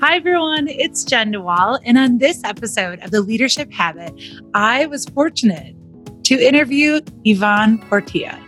[0.00, 0.68] Hi, everyone.
[0.68, 1.80] It's Jenn DeWall.
[1.84, 4.14] And on this episode of The Leadership Habit,
[4.54, 5.74] I was fortunate
[6.22, 8.38] to interview Ivan Portilla.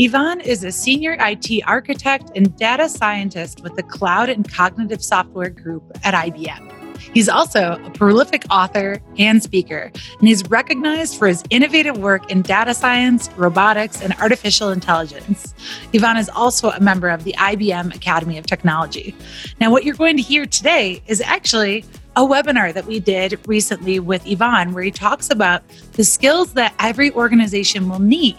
[0.00, 5.50] Ivan is a senior IT architect and data scientist with the Cloud and Cognitive Software
[5.50, 6.65] Group at IBM.
[6.98, 12.42] He's also a prolific author and speaker, and he's recognized for his innovative work in
[12.42, 15.54] data science, robotics, and artificial intelligence.
[15.94, 19.14] Ivan is also a member of the IBM Academy of Technology.
[19.60, 21.84] Now, what you're going to hear today is actually
[22.16, 26.74] a webinar that we did recently with Ivan, where he talks about the skills that
[26.78, 28.38] every organization will need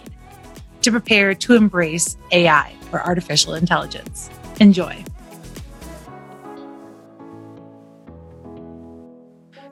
[0.82, 4.30] to prepare to embrace AI or artificial intelligence.
[4.60, 5.04] Enjoy.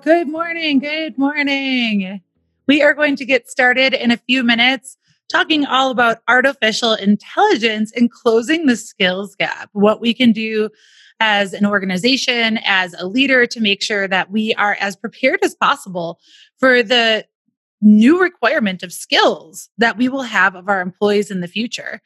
[0.06, 0.78] Good morning.
[0.78, 2.20] Good morning.
[2.68, 4.96] We are going to get started in a few minutes
[5.28, 10.70] talking all about artificial intelligence and closing the skills gap, what we can do
[11.18, 15.56] as an organization, as a leader to make sure that we are as prepared as
[15.56, 16.20] possible
[16.60, 17.26] for the
[17.82, 22.00] new requirement of skills that we will have of our employees in the future.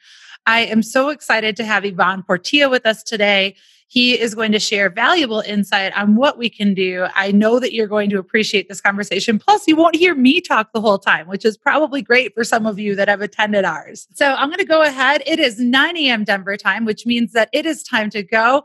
[0.47, 3.57] I am so excited to have Ivan Portilla with us today.
[3.91, 7.07] He is going to share valuable insight on what we can do.
[7.13, 9.37] I know that you're going to appreciate this conversation.
[9.37, 12.65] Plus, you won't hear me talk the whole time, which is probably great for some
[12.65, 14.07] of you that have attended ours.
[14.13, 15.23] So I'm going to go ahead.
[15.25, 16.23] It is 9 a.m.
[16.23, 18.63] Denver time, which means that it is time to go.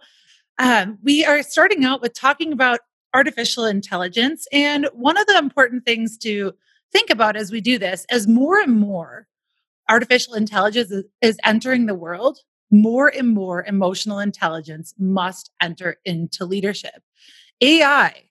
[0.60, 2.78] Um, we are starting out with talking about
[3.12, 4.47] artificial intelligence.
[4.52, 6.52] And one of the important things to
[6.92, 9.27] think about as we do this, as more and more
[9.88, 12.38] artificial intelligence is, is entering the world,
[12.70, 17.03] more and more emotional intelligence must enter into leadership.
[17.61, 18.25] AI,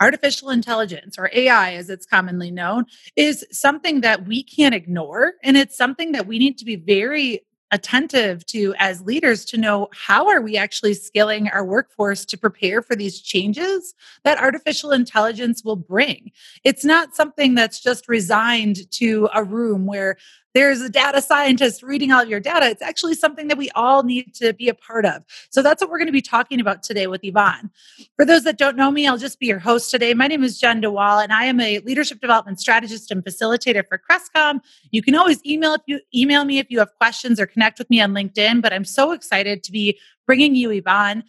[0.00, 5.34] artificial intelligence, or AI as it's commonly known, is something that we can't ignore.
[5.42, 9.88] And it's something that we need to be very attentive to as leaders to know
[9.92, 15.62] how are we actually scaling our workforce to prepare for these changes that artificial intelligence
[15.62, 16.30] will bring
[16.64, 20.16] it's not something that's just resigned to a room where
[20.54, 22.66] there's a data scientist reading all your data.
[22.66, 25.24] It's actually something that we all need to be a part of.
[25.50, 27.70] So that's what we're going to be talking about today with Ivan.
[28.16, 30.14] For those that don't know me, I'll just be your host today.
[30.14, 33.98] My name is Jenn DeWall, and I am a leadership development strategist and facilitator for
[33.98, 34.60] Crestcom.
[34.90, 37.90] You can always email if you email me if you have questions or connect with
[37.90, 38.62] me on LinkedIn.
[38.62, 41.24] But I'm so excited to be bringing you Ivan.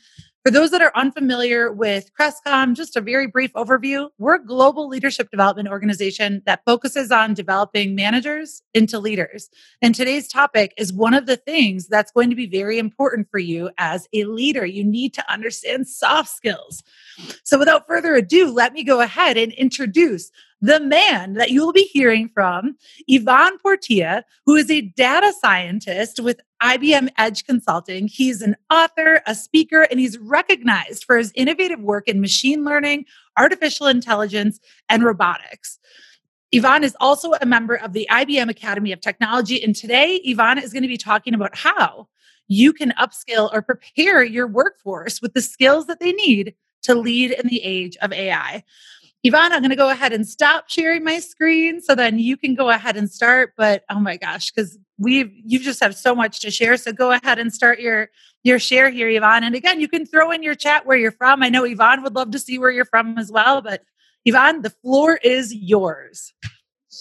[0.50, 4.10] For those that are unfamiliar with Crestcom, just a very brief overview.
[4.18, 9.52] We're a global leadership development organization that focuses on developing managers into leaders.
[9.84, 13.38] And today's topic is one of the things that's going to be very important for
[13.38, 14.66] you as a leader.
[14.66, 16.82] You need to understand soft skills.
[17.44, 20.32] So without further ado, let me go ahead and introduce
[20.62, 22.76] the man that you will be hearing from,
[23.12, 28.08] Ivan Portilla, who is a data scientist with IBM Edge Consulting.
[28.08, 33.06] He's an author, a speaker, and he's recognized for his innovative work in machine learning,
[33.38, 34.60] artificial intelligence,
[34.90, 35.80] and robotics.
[36.54, 39.64] Ivan is also a member of the IBM Academy of Technology.
[39.64, 42.08] And today, Ivan is going to be talking about how
[42.48, 47.32] you can upskill or prepare your workforce with the skills that they need to lead
[47.32, 48.64] in the age of AI.
[49.26, 52.56] Ivan, I'm going to go ahead and stop sharing my screen so then you can
[52.56, 53.54] go ahead and start.
[53.58, 56.78] But oh my gosh, because we've you just have so much to share.
[56.78, 58.10] So go ahead and start your
[58.44, 59.44] your share here, Ivan.
[59.44, 61.44] And again, you can throw in your chat where you're from.
[61.44, 63.62] I know Ivan would love to see where you're from as well.
[63.62, 63.82] But
[64.26, 66.34] Ivan, the floor is yours.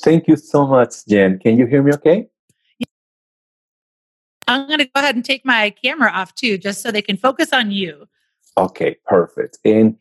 [0.02, 1.38] Thank you so much, Jenn.
[1.38, 2.28] Can you hear me okay?
[4.48, 7.16] I'm going to go ahead and take my camera off too, just so they can
[7.16, 8.06] focus on you.
[8.56, 9.58] Okay, perfect.
[9.64, 9.96] And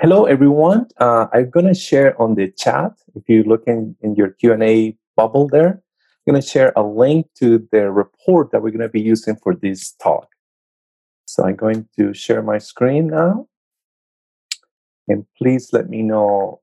[0.00, 0.88] Hello, everyone.
[0.98, 2.92] Uh, I'm going to share on the chat.
[3.14, 7.26] If you look in, in your Q&A bubble there, I'm going to share a link
[7.38, 10.28] to the report that we're going to be using for this talk.
[11.26, 13.48] So I'm going to share my screen now.
[15.08, 16.62] And please let me know,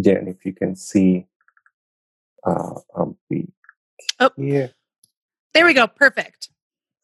[0.00, 1.26] Jenn, if you can see
[2.44, 3.46] uh, um, the
[4.18, 4.72] oh, here.
[5.54, 5.86] There we go.
[5.86, 6.50] Perfect.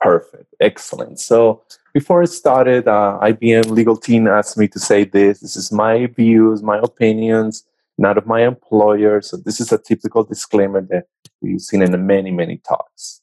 [0.01, 0.55] Perfect.
[0.61, 1.21] Excellent.
[1.21, 5.41] So before I started, uh, IBM legal team asked me to say this.
[5.41, 7.65] This is my views, my opinions,
[7.99, 9.21] not of my employer.
[9.21, 11.05] So this is a typical disclaimer that
[11.41, 13.21] we've seen in many, many talks.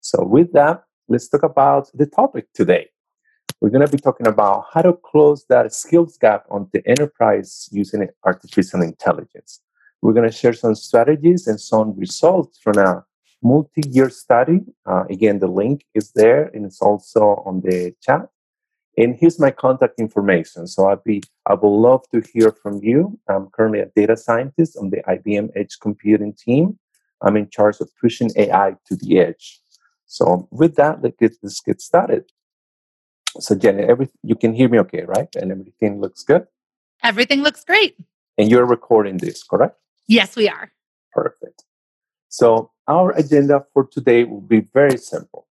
[0.00, 2.88] So with that, let's talk about the topic today.
[3.60, 7.68] We're going to be talking about how to close that skills gap on the enterprise
[7.70, 9.60] using artificial intelligence.
[10.00, 13.04] We're going to share some strategies and some results from a
[13.42, 14.60] multi-year study.
[14.86, 18.28] Uh, again, the link is there and it's also on the chat.
[18.98, 20.66] And here's my contact information.
[20.66, 23.18] So I'd be, I would love to hear from you.
[23.28, 26.78] I'm currently a data scientist on the IBM Edge Computing team.
[27.22, 29.60] I'm in charge of pushing AI to the edge.
[30.06, 32.24] So with that, let's get, let's get started.
[33.38, 35.34] So Jenn, every you can hear me okay, right?
[35.36, 36.46] And everything looks good.
[37.02, 37.96] Everything looks great.
[38.36, 39.78] And you're recording this, correct?
[40.06, 40.70] Yes, we are.
[41.12, 41.64] Perfect.
[42.28, 45.46] So our agenda for today will be very simple.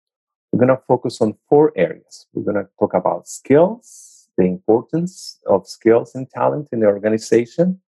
[0.52, 2.26] We're going to focus on four areas.
[2.32, 7.80] We're going to talk about skills, the importance of skills and talent in the organization.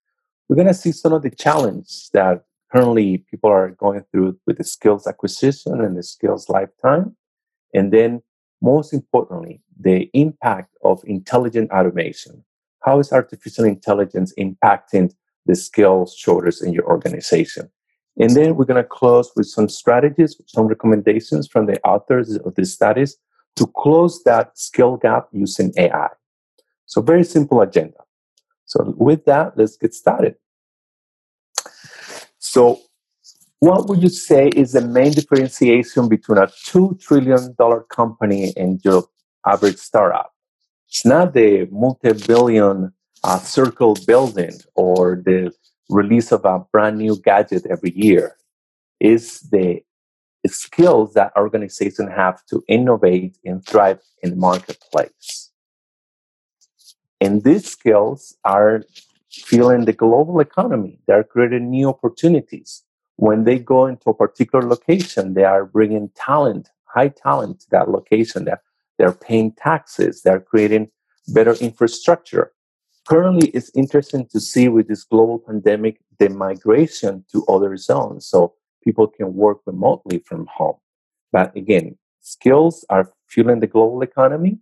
[0.49, 4.59] We're going to see some of the challenges that currently people are going through with
[4.59, 7.17] the skills acquisition and the skills lifetime.
[7.73, 8.23] And then,
[8.61, 12.45] most importantly, the impact of intelligent automation.
[12.81, 15.15] How is artificial intelligence impacting
[15.47, 17.71] the skills shortage in your organization?
[18.19, 22.55] And then we're going to close with some strategies, some recommendations from the authors of
[22.55, 23.17] the studies
[23.57, 26.09] to close that skill gap using AI.
[26.87, 27.99] So, very simple agenda.
[28.67, 30.35] So, with that, let's get started.
[32.39, 32.81] So,
[33.61, 37.55] what would you say is the main differentiation between a $2 trillion
[37.91, 39.05] company and your
[39.47, 40.33] average startup?
[40.89, 42.93] It's not the multi billion
[43.23, 45.53] uh, circle building or the
[45.91, 48.37] release of a brand new gadget every year.
[49.01, 49.83] is the
[50.47, 55.51] skills that organizations have to innovate and thrive in the marketplace.
[57.21, 58.83] And these skills are
[59.31, 61.01] fueling the global economy.
[61.07, 62.83] They're creating new opportunities.
[63.17, 67.91] When they go into a particular location, they are bringing talent, high talent to that
[67.91, 68.45] location.
[68.45, 68.63] They're,
[68.99, 70.23] they're paying taxes.
[70.23, 70.91] They're creating
[71.29, 72.53] better infrastructure.
[73.11, 78.55] Currently, it's interesting to see with this global pandemic the migration to other zones so
[78.85, 80.77] people can work remotely from home.
[81.33, 84.61] But again, skills are fueling the global economy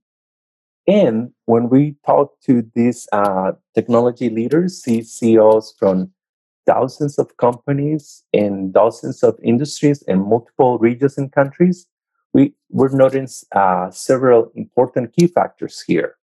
[0.88, 6.10] and when we talk to these uh, technology leaders, CEOs from
[6.66, 11.86] thousands of companies in dozens of industries and multiple regions and countries,
[12.32, 16.17] we, we're noticing uh, several important key factors here.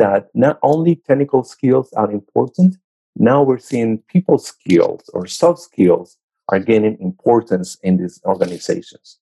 [0.00, 2.78] That not only technical skills are important,
[3.16, 6.16] now we're seeing people skills or soft skills
[6.48, 9.18] are gaining importance in these organizations.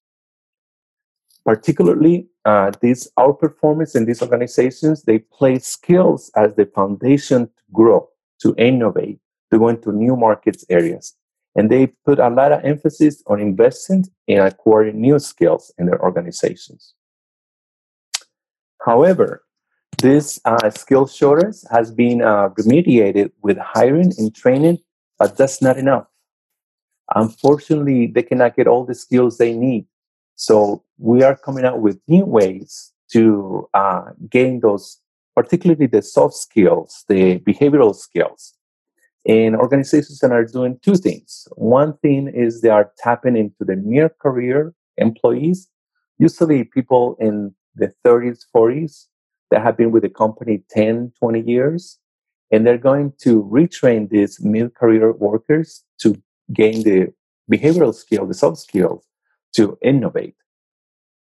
[1.44, 8.08] Particularly, uh, these outperformance in these organizations, they place skills as the foundation to grow,
[8.42, 9.18] to innovate,
[9.50, 11.16] to go into new markets areas.
[11.56, 16.00] And they put a lot of emphasis on investing in acquiring new skills in their
[16.00, 16.94] organizations.
[18.86, 19.42] However,
[19.98, 24.78] this uh, skill shortage has been uh, remediated with hiring and training,
[25.18, 26.06] but that's not enough.
[27.14, 29.86] Unfortunately, they cannot get all the skills they need
[30.38, 35.00] so we are coming out with new ways to uh, gain those,
[35.34, 38.54] particularly the soft skills, the behavioral skills.
[39.26, 41.48] And organizations are doing two things.
[41.56, 45.68] One thing is they are tapping into the near career employees,
[46.18, 49.06] usually people in the 30s, 40s
[49.50, 51.98] that have been with the company 10, 20 years.
[52.50, 56.20] And they're going to retrain these mid career workers to
[56.52, 57.12] gain the
[57.50, 59.04] behavioral skill, the soft skills
[59.54, 60.34] to innovate.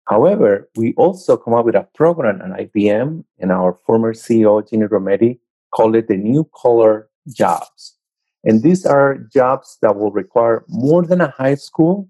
[0.08, 4.86] However, we also come up with a program at IBM, and our former CEO, Ginny
[4.86, 5.38] Rometty,
[5.72, 7.96] called it the New Collar Jobs.
[8.44, 12.08] And these are jobs that will require more than a high school,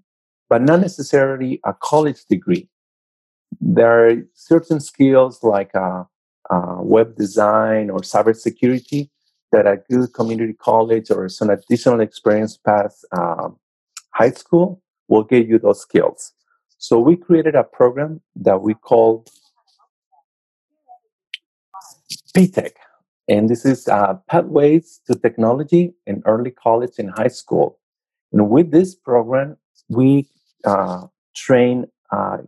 [0.49, 2.67] but not necessarily a college degree.
[3.59, 6.03] There are certain skills like uh,
[6.49, 9.09] uh, web design or cybersecurity
[9.51, 13.49] that a good community college or some additional experience past uh,
[14.11, 16.33] high school will give you those skills.
[16.77, 19.25] So we created a program that we call
[22.35, 22.71] PTech.
[23.27, 27.79] And this is uh, Pathways to Technology in Early College and High School.
[28.33, 29.57] And with this program,
[29.87, 30.27] we
[30.65, 32.39] uh, train uh,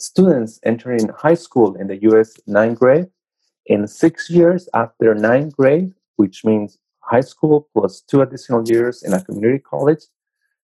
[0.00, 3.08] students entering high school in the US ninth grade.
[3.66, 9.12] In six years after ninth grade, which means high school plus two additional years in
[9.12, 10.04] a community college,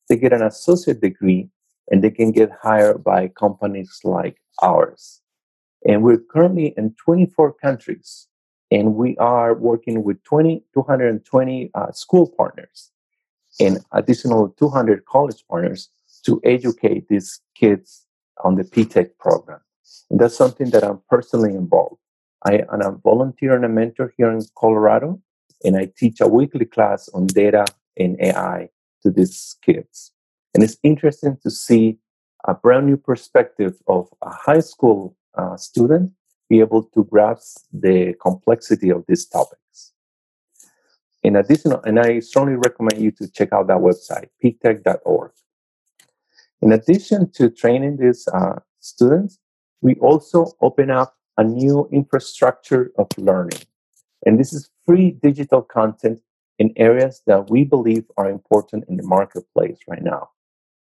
[0.09, 1.49] they get an associate degree
[1.91, 5.21] and they can get hired by companies like ours.
[5.87, 8.29] And we're currently in 24 countries
[8.71, 12.91] and we are working with 20, 220 uh, school partners
[13.61, 15.91] and additional 200 college partners
[16.25, 18.06] to educate these kids
[18.45, 19.61] on the PTech program.
[20.11, 22.01] And that's something that I'm personally involved.
[22.45, 25.21] I am a volunteer and a mentor here in Colorado,
[25.65, 27.65] and I teach a weekly class on data
[27.97, 28.69] and AI
[29.03, 30.13] to these kids.
[30.55, 31.99] And it's interesting to see
[32.47, 36.13] a brand new perspective of a high school uh, student
[36.49, 39.93] be able to grasp the complexity of these topics.
[41.23, 45.33] In addition, and I strongly recommend you to check out that website, ptech.org.
[46.63, 49.39] In addition to training these uh, students,
[49.83, 53.61] we also open up a new infrastructure of learning.
[54.25, 56.21] And this is free digital content
[56.59, 60.31] in areas that we believe are important in the marketplace right now.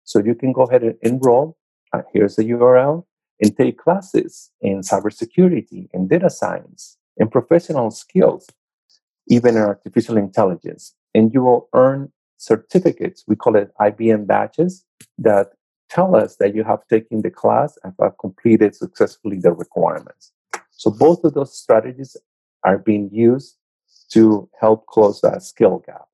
[0.04, 1.58] So you can go ahead and enroll.
[1.92, 3.04] Uh, here's the URL
[3.40, 8.46] and take classes in cybersecurity and data science and professional skills,
[9.28, 10.94] even in artificial intelligence.
[11.14, 13.24] And you will earn certificates.
[13.26, 14.84] We call it IBM badges
[15.18, 15.52] that
[15.88, 20.32] tell us that you have taken the class and have completed successfully the requirements.
[20.70, 22.16] So both of those strategies
[22.64, 23.56] are being used
[24.10, 26.06] to help close that skill gap.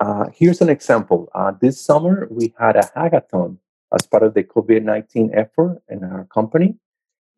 [0.00, 1.30] Uh, here's an example.
[1.34, 3.56] Uh, this summer, we had a hackathon
[3.92, 6.76] as part of the COVID 19 effort in our company.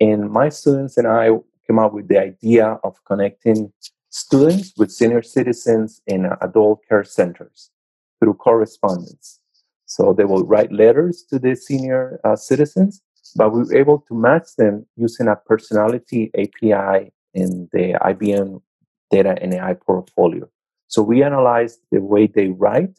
[0.01, 1.31] And my students and I
[1.67, 3.73] came up with the idea of connecting
[4.11, 7.71] students with senior citizens in adult care centers
[8.19, 9.41] through correspondence.
[9.87, 13.03] So they will write letters to the senior uh, citizens,
[13.37, 18.61] but we were able to match them using a personality API in the IBM
[19.11, 20.49] data and AI portfolio.
[20.89, 22.99] So we analyzed the way they write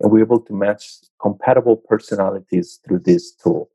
[0.00, 0.84] and we were able to match
[1.20, 3.70] compatible personalities through this tool.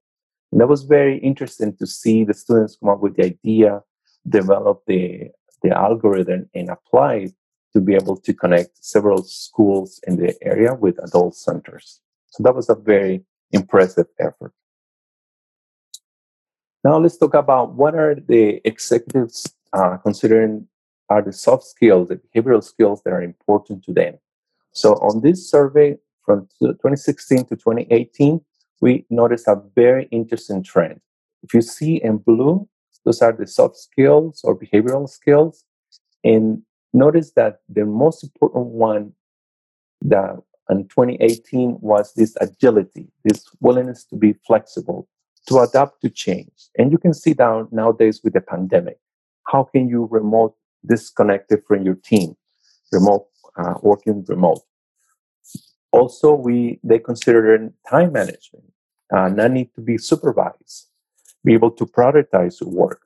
[0.52, 3.82] And that was very interesting to see the students come up with the idea,
[4.28, 5.30] develop the,
[5.64, 7.34] the algorithm, and apply it
[7.74, 12.02] to be able to connect several schools in the area with adult centers.
[12.30, 14.54] So that was a very impressive effort.
[16.84, 20.68] Now let's talk about what are the executives uh, considering
[21.10, 24.18] are the soft skills, the behavioral skills that are important to them.
[24.72, 28.42] So on this survey from 2016 to 2018,
[28.82, 31.02] we noticed a very interesting trend.
[31.44, 32.68] If you see in blue,
[33.06, 35.66] those are the soft skills or behavioral skills.
[36.24, 36.62] And
[36.94, 39.14] notice that the most important one
[40.02, 40.38] that
[40.70, 45.08] in 2018 was this agility, this willingness to be flexible,
[45.48, 46.70] to adapt to change.
[46.78, 49.00] And you can see down nowadays with the pandemic,
[49.48, 52.36] how can you remote disconnected from your team,
[52.92, 54.62] remote uh, working remote.
[55.92, 58.66] Also, we they consider time management,
[59.14, 60.88] uh, not need to be supervised,
[61.44, 63.02] be able to prioritize work,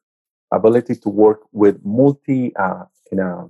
[0.51, 3.47] ability to work with multi uh, in a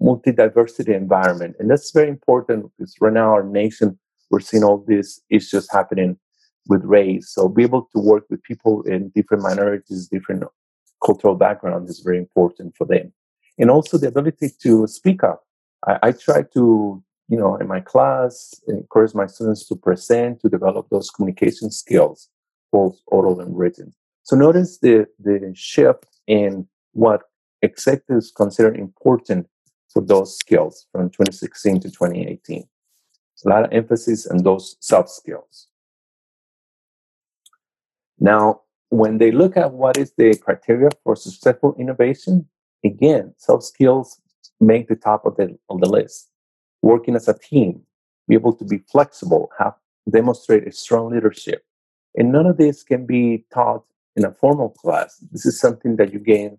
[0.00, 3.98] multi diversity environment, and that's very important because right now our nation
[4.30, 6.18] we're seeing all these issues happening
[6.66, 7.30] with race.
[7.30, 10.44] So be able to work with people in different minorities, different
[11.04, 13.12] cultural backgrounds is very important for them.
[13.58, 15.44] And also the ability to speak up.
[15.86, 20.48] I, I try to, you know, in my class, encourage my students to present, to
[20.48, 22.28] develop those communication skills,
[22.72, 23.94] both oral and written.
[24.22, 27.22] So notice the, the shift in what
[27.62, 29.46] executives consider important
[29.94, 32.68] for those skills from 2016 to 2018.
[33.44, 35.68] A lot of emphasis on those soft skills.
[38.18, 42.48] Now, when they look at what is the criteria for successful innovation,
[42.84, 44.20] again, soft skills
[44.60, 46.30] make the top of the, of the list.
[46.80, 47.82] Working as a team,
[48.28, 49.74] be able to be flexible, have
[50.10, 51.64] demonstrate a strong leadership.
[52.14, 53.84] And none of this can be taught
[54.16, 55.16] in a formal class.
[55.32, 56.58] This is something that you gain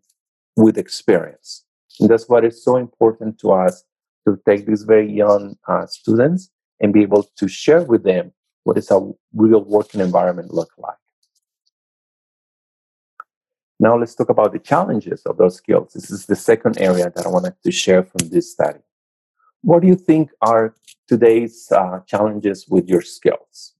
[0.55, 1.64] with experience.
[1.99, 3.83] And that's why it's so important to us
[4.27, 6.49] to take these very young uh, students
[6.79, 8.33] and be able to share with them
[8.63, 10.97] what is a real working environment look like.
[13.79, 15.93] Now let's talk about the challenges of those skills.
[15.93, 18.79] This is the second area that I wanted to share from this study.
[19.61, 20.75] What do you think are
[21.07, 23.73] today's uh, challenges with your skills?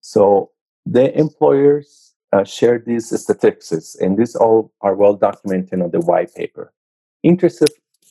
[0.00, 0.50] So
[0.84, 2.03] the employers
[2.34, 6.72] uh, share these statistics, and these all are well documented on the white paper.
[7.22, 7.68] Interesting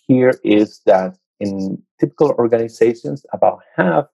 [0.08, 4.06] here is that in typical organizations, about half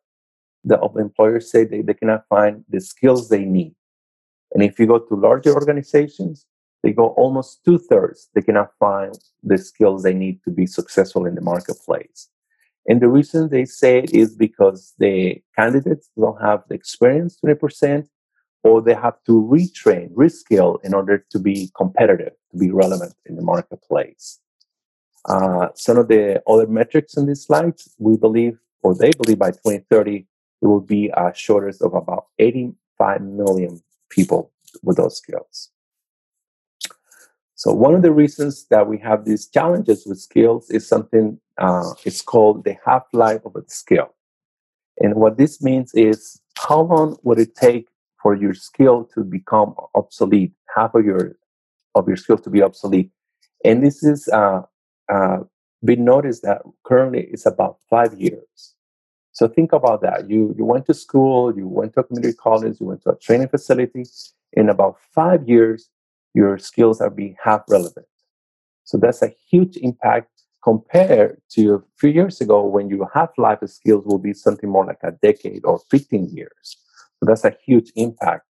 [0.63, 3.75] the, of employers say they, they cannot find the skills they need
[4.53, 6.45] and if you go to larger organizations,
[6.83, 8.29] they go almost two thirds.
[8.33, 12.29] They cannot find the skills they need to be successful in the marketplace.
[12.87, 18.07] And the reason they say it is because the candidates don't have the experience 20%,
[18.63, 23.35] or they have to retrain, reskill in order to be competitive, to be relevant in
[23.35, 24.39] the marketplace.
[25.25, 29.51] Uh, some of the other metrics in these slides, we believe, or they believe by
[29.51, 30.25] 2030,
[30.61, 34.51] there will be a shortage of about 85 million people
[34.83, 35.69] with those skills.
[37.55, 41.91] So one of the reasons that we have these challenges with skills is something uh,
[42.05, 44.15] it's called the half-life of a skill.
[44.99, 47.89] And what this means is how long would it take
[48.21, 51.37] for your skill to become obsolete, half of your
[51.95, 53.11] of your skill to be obsolete.
[53.65, 54.61] And this is uh,
[55.11, 55.39] uh,
[55.83, 58.75] been noticed that currently it's about five years.
[59.31, 60.29] So think about that.
[60.29, 63.17] You you went to school, you went to a community college, you went to a
[63.17, 64.03] training facility,
[64.53, 65.89] in about five years,
[66.33, 68.07] your skills are being half relevant.
[68.83, 70.29] So that's a huge impact
[70.63, 74.85] compared to a few years ago when your half life skills will be something more
[74.85, 76.77] like a decade or 15 years.
[77.19, 78.45] So that's a huge impact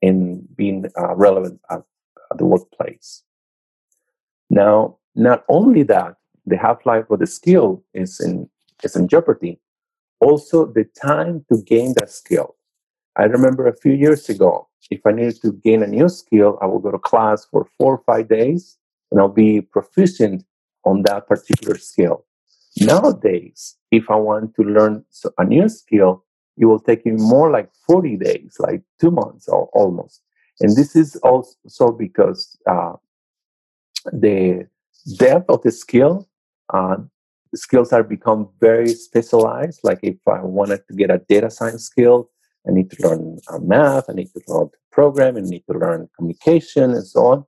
[0.00, 1.82] in being uh, relevant at,
[2.30, 3.22] at the workplace.
[4.50, 6.16] Now, not only that,
[6.46, 8.48] the half life of the skill is in
[8.82, 9.60] is in jeopardy.
[10.20, 12.56] Also, the time to gain that skill.
[13.16, 16.66] I remember a few years ago, if I needed to gain a new skill, I
[16.66, 18.76] would go to class for four or five days
[19.10, 20.44] and I'll be proficient
[20.84, 22.26] on that particular skill.
[22.80, 25.04] Nowadays, if I want to learn
[25.38, 26.23] a new skill,
[26.56, 30.22] it will take you more like 40 days, like two months or almost.
[30.60, 32.92] And this is also because uh,
[34.12, 34.68] the
[35.18, 36.28] depth of the skill,
[36.72, 36.96] uh,
[37.50, 39.80] the skills are become very specialized.
[39.82, 42.30] Like if I wanted to get a data science skill,
[42.66, 46.08] I need to learn uh, math, I need to learn program, I need to learn
[46.16, 47.44] communication and so on.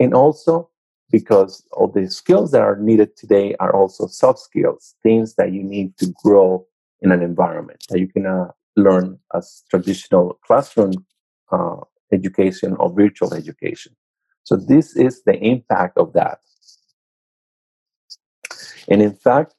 [0.00, 0.70] And also
[1.10, 5.62] because all the skills that are needed today are also soft skills, things that you
[5.62, 6.66] need to grow
[7.04, 10.92] in an environment that you cannot learn as traditional classroom
[11.52, 11.76] uh,
[12.12, 13.94] education or virtual education.
[14.42, 16.38] So this is the impact of that.
[18.88, 19.54] And in fact,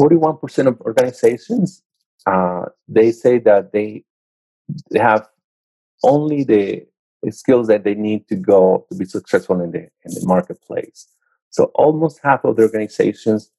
[0.00, 1.82] 41% of organizations,
[2.26, 4.04] uh, they say that they,
[4.94, 5.26] have
[6.04, 6.86] only the
[7.30, 11.08] skills that they need to go to be successful in the in the marketplace.
[11.48, 13.50] So almost half of the organizations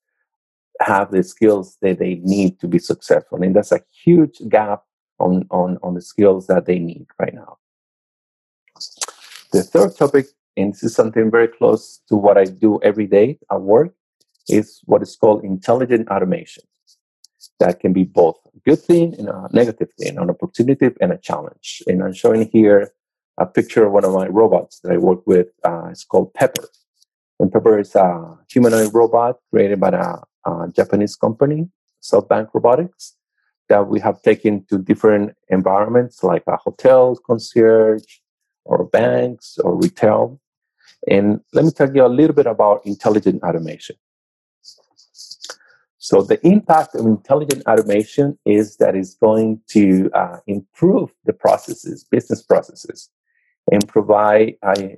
[0.81, 4.83] have the skills that they need to be successful, and that's a huge gap
[5.19, 7.57] on on on the skills that they need right now.
[9.51, 13.39] The third topic, and this is something very close to what I do every day
[13.51, 13.93] at work,
[14.47, 16.63] is what is called intelligent automation.
[17.59, 21.17] That can be both a good thing and a negative thing, an opportunity and a
[21.17, 21.83] challenge.
[21.87, 22.91] And I'm showing here
[23.37, 25.47] a picture of one of my robots that I work with.
[25.63, 26.67] Uh, it's called Pepper.
[27.39, 31.69] And Pepper is a humanoid robot created by a, a Japanese company,
[32.01, 33.15] SoftBank Robotics,
[33.67, 38.03] that we have taken to different environments like a hotel, concierge,
[38.65, 40.39] or banks or retail.
[41.07, 43.95] And let me tell you a little bit about intelligent automation.
[45.97, 52.03] So the impact of intelligent automation is that it's going to uh, improve the processes,
[52.03, 53.09] business processes,
[53.71, 54.95] and provide uh,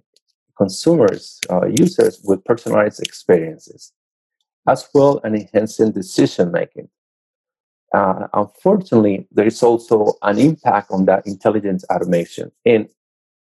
[0.57, 3.91] consumers, uh, users with personalized experiences,
[4.67, 6.89] as well as enhancing decision making.
[7.93, 12.51] Uh, unfortunately, there is also an impact on that intelligence automation.
[12.65, 12.87] And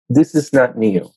[0.09, 1.09] this is not new.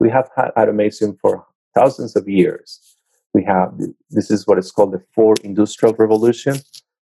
[0.00, 1.44] We have had automation for
[1.74, 2.96] thousands of years.
[3.34, 3.78] We have,
[4.10, 6.56] this is what is called the fourth industrial revolution.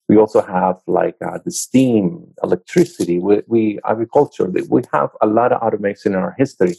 [0.09, 4.51] We also have like uh, the steam, electricity, we, we agriculture.
[4.69, 6.77] We have a lot of automation in our history.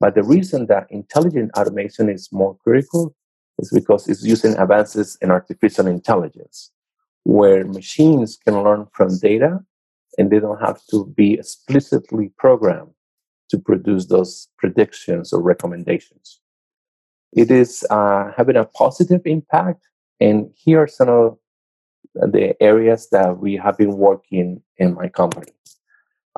[0.00, 3.16] But the reason that intelligent automation is more critical
[3.58, 6.70] is because it's using advances in artificial intelligence,
[7.24, 9.60] where machines can learn from data
[10.16, 12.92] and they don't have to be explicitly programmed
[13.50, 16.40] to produce those predictions or recommendations.
[17.32, 19.86] It is uh, having a positive impact,
[20.20, 21.38] and here are some of
[22.14, 25.52] the areas that we have been working in my company.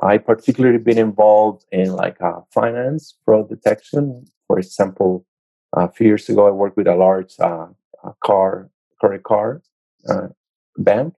[0.01, 4.25] I particularly been involved in like uh, finance fraud detection.
[4.47, 5.25] For example,
[5.73, 7.67] a few years ago, I worked with a large uh,
[8.23, 9.61] car credit card
[10.09, 10.27] uh,
[10.77, 11.13] bank,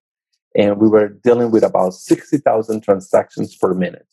[0.56, 4.08] and we were dealing with about sixty thousand transactions per minute.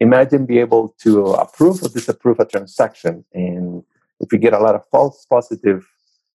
[0.00, 3.84] Imagine being able to approve or disapprove a transaction, and
[4.20, 5.86] if you get a lot of false positive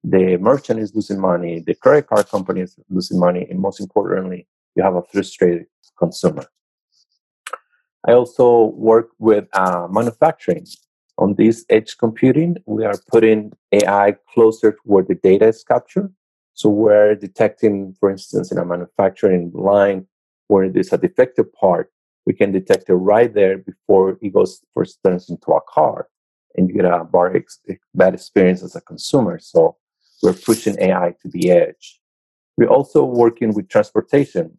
[0.05, 4.49] the merchant is losing money, the credit card company is losing money, and most importantly,
[4.75, 6.45] you have a frustrated consumer.
[8.07, 10.67] I also work with uh, manufacturing.
[11.19, 16.13] On this edge computing, we are putting AI closer to where the data is captured.
[16.55, 20.07] So we're detecting, for instance, in a manufacturing line
[20.49, 21.91] where there's a defective part,
[22.27, 26.09] we can detect it right there before it goes for instance, into a car,
[26.55, 27.07] and you get a
[27.95, 29.39] bad experience as a consumer.
[29.39, 29.77] So
[30.23, 32.01] we're pushing AI to the edge.
[32.57, 34.57] We're also working with transportation.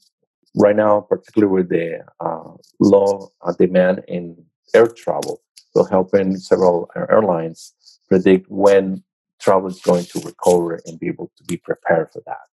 [0.55, 4.37] Right now, particularly with the uh, low uh, demand in
[4.75, 5.41] air travel,
[5.73, 7.73] we're helping several airlines
[8.07, 9.03] predict when
[9.39, 12.45] travel is going to recover and be able to be prepared for that.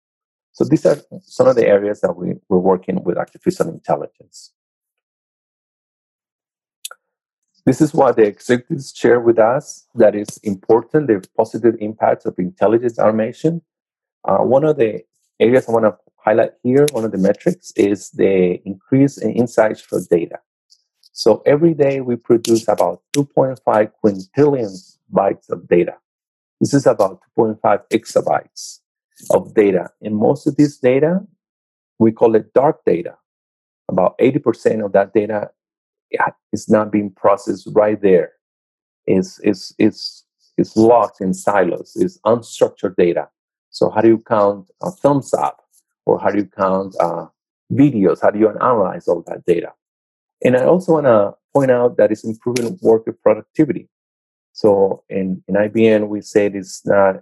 [0.52, 4.52] So these are some of the areas that we, we're working with artificial intelligence.
[7.64, 12.38] This is what the executives share with us that is important, the positive impacts of
[12.38, 13.60] intelligence automation.
[14.24, 15.02] Uh, one of the
[15.38, 19.80] areas I want to highlight here, one of the metrics is the increase in insights
[19.80, 20.38] for data.
[21.18, 25.94] So every day we produce about 2.5 quintillion bytes of data.
[26.60, 27.58] This is about 2.5
[27.92, 28.78] exabytes
[29.32, 29.90] of data.
[30.00, 31.18] And most of this data,
[31.98, 33.16] we call it dark data.
[33.88, 35.50] About 80% of that data
[36.52, 38.34] is not being processed right there.
[39.08, 40.24] It's, it's, it's,
[40.56, 41.96] it's locked in silos.
[41.96, 43.28] It's unstructured data.
[43.70, 45.64] So how do you count a thumbs up?
[46.06, 47.26] Or how do you count uh,
[47.72, 48.22] videos?
[48.22, 49.72] How do you analyze all that data?
[50.44, 53.88] And I also want to point out that it's improving worker productivity.
[54.52, 57.16] So in, in IBM, we say it's not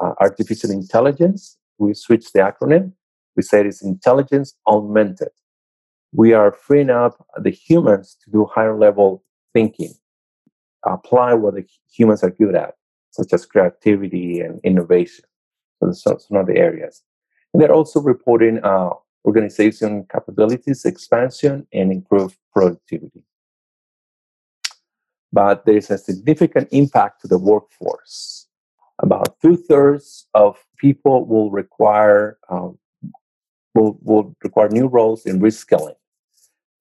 [0.00, 1.56] uh, artificial intelligence.
[1.78, 2.92] We switch the acronym.
[3.36, 5.30] We say it's intelligence augmented.
[6.12, 9.92] We are freeing up the humans to do higher level thinking,
[10.84, 12.74] apply what the humans are good at,
[13.10, 15.24] such as creativity and innovation.
[15.80, 17.02] So some, some of the areas.
[17.52, 18.90] And they're also reporting uh,
[19.24, 23.22] organization capabilities, expansion, and improved productivity.
[25.32, 28.46] But there's a significant impact to the workforce.
[29.00, 32.78] About two thirds of people will require um,
[33.74, 35.94] will, will require new roles in reskilling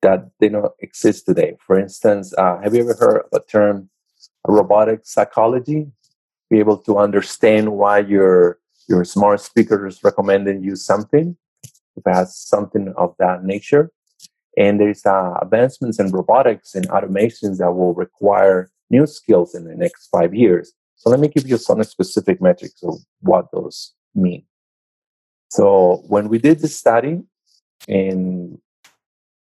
[0.01, 1.57] that they don't exist today.
[1.65, 3.89] For instance, uh, have you ever heard of a term
[4.47, 5.91] robotic psychology?
[6.49, 11.35] Be able to understand why your your smart speaker is recommending you something
[11.97, 13.91] if it has something of that nature.
[14.57, 19.75] And there's uh, advancements in robotics and automations that will require new skills in the
[19.75, 20.73] next five years.
[20.95, 24.45] So let me give you some specific metrics of what those mean.
[25.49, 27.21] So when we did the study,
[27.87, 28.59] and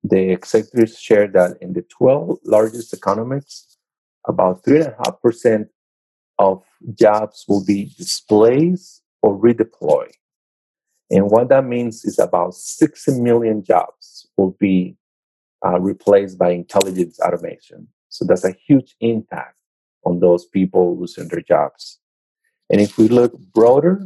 [0.04, 3.78] the executives shared that in the 12 largest economies,
[4.28, 5.68] about 3.5%
[6.38, 6.64] of
[6.94, 10.12] jobs will be displaced or redeployed.
[11.12, 14.98] And what that means is about 60 million jobs will be
[15.66, 17.88] uh, replaced by intelligence automation.
[18.10, 19.56] So that's a huge impact
[20.06, 22.00] on those people losing their jobs.
[22.70, 24.02] And if we look broader,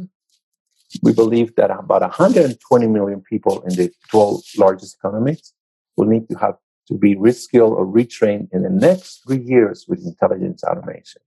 [1.02, 5.52] we believe that about 120 million people in the 12 largest economies
[5.96, 6.56] will need to have
[6.88, 11.22] to be reskilled or retrained in the next three years with intelligence automation.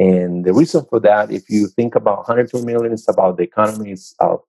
[0.00, 4.14] And the reason for that, if you think about 120 million, it's about the economies
[4.18, 4.40] of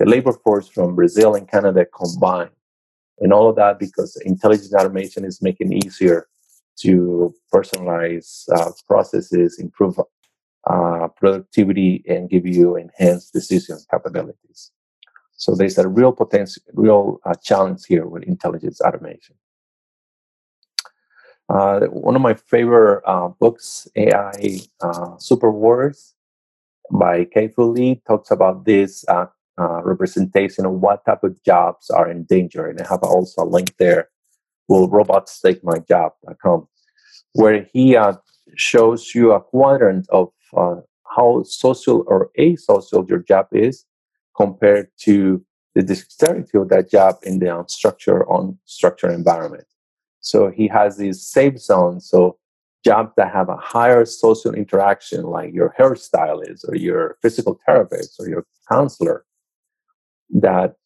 [0.00, 2.50] the labor force from Brazil and Canada combined.
[3.20, 6.26] And all of that because intelligence automation is making easier
[6.80, 10.00] to personalize uh, processes, improve
[10.68, 14.72] uh, productivity, and give you enhanced decision capabilities.
[15.36, 19.36] So there's a real potential, real uh, challenge here with intelligence automation.
[21.50, 26.12] Uh, one of my favorite uh, books, AI uh, Superpowers
[26.92, 29.26] by Kai-Fu Lee, talks about this uh,
[29.58, 32.66] uh, representation of what type of jobs are in danger.
[32.66, 34.10] And I have also a link there,
[34.68, 36.68] will robots take my job.com,
[37.32, 38.14] where he uh,
[38.54, 43.84] shows you a quadrant of how social or asocial your job is
[44.36, 49.64] compared to the dexterity of that job in the unstructured, unstructured environment.
[50.20, 52.08] So he has these safe zones.
[52.08, 52.38] So
[52.84, 58.28] jobs that have a higher social interaction, like your hairstylist or your physical therapist or
[58.28, 59.24] your counselor,
[60.30, 60.76] that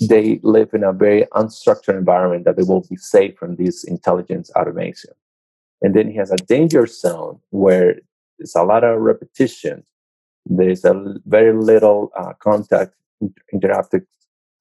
[0.00, 4.50] they live in a very unstructured environment that they will be safe from this intelligence
[4.56, 5.10] automation.
[5.82, 8.00] And then he has a danger zone where
[8.38, 9.84] there's a lot of repetition.
[10.46, 12.94] There's a very little uh, contact,
[13.52, 14.06] interactive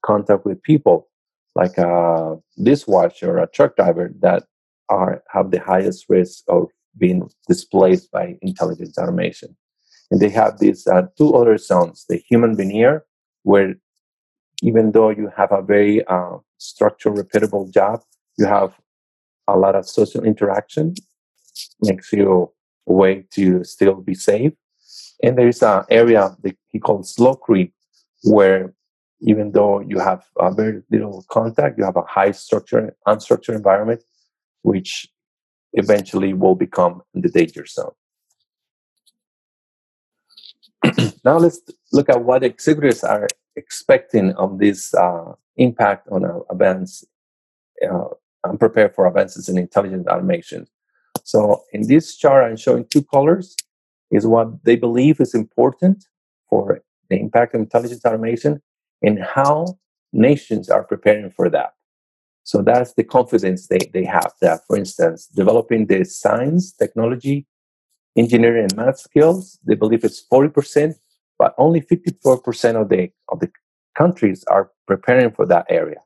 [0.04, 1.08] contact with people
[1.56, 4.44] like a dishwasher or a truck driver that
[4.90, 9.56] are have the highest risk of being displaced by intelligence automation.
[10.12, 13.06] And they have these uh, two other zones: the human veneer,
[13.44, 13.76] where
[14.62, 18.02] even though you have a very uh, structured, repeatable job,
[18.38, 18.74] you have
[19.48, 20.94] a lot of social interaction,
[21.82, 22.52] makes you
[22.88, 24.54] a way to still be safe.
[25.24, 27.74] And there is an area that he calls slow creep,
[28.24, 28.74] where
[29.22, 34.04] even though you have very little contact, you have a high structure, unstructured environment,
[34.62, 35.08] which
[35.74, 37.92] eventually will become the danger zone.
[41.26, 41.60] now let's
[41.92, 47.04] look at what executives are expecting of this uh, impact on uh, advance,
[47.88, 48.06] uh,
[48.46, 50.68] I'm prepared for advances in intelligent automation.
[51.24, 53.56] So in this chart, I'm showing two colors
[54.12, 56.06] is what they believe is important
[56.50, 58.62] for the impact of intelligent automation
[59.02, 59.78] and how
[60.12, 61.74] nations are preparing for that.
[62.44, 67.46] So that's the confidence they, they have that, for instance, developing the science, technology,
[68.16, 70.96] engineering, and math skills, they believe it's 40%,
[71.38, 73.52] but only 54% of the, of the
[73.96, 76.00] countries are preparing for that area.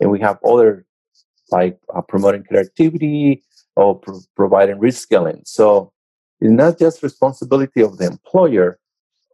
[0.00, 0.86] And we have other
[1.50, 3.42] like uh, promoting creativity
[3.76, 5.46] or pro- providing reskilling.
[5.46, 5.92] So
[6.40, 8.78] it's not just responsibility of the employer,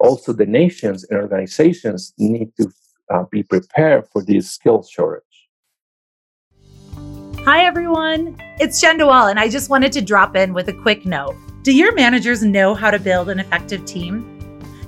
[0.01, 2.71] also the nations and organizations need to
[3.13, 5.23] uh, be prepared for this skill shortage.
[7.45, 8.37] Hi, everyone.
[8.59, 11.37] It's Jenn and I just wanted to drop in with a quick note.
[11.63, 14.33] Do your managers know how to build an effective team?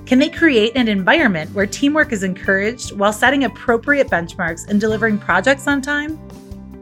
[0.05, 5.19] Can they create an environment where teamwork is encouraged while setting appropriate benchmarks and delivering
[5.19, 6.19] projects on time?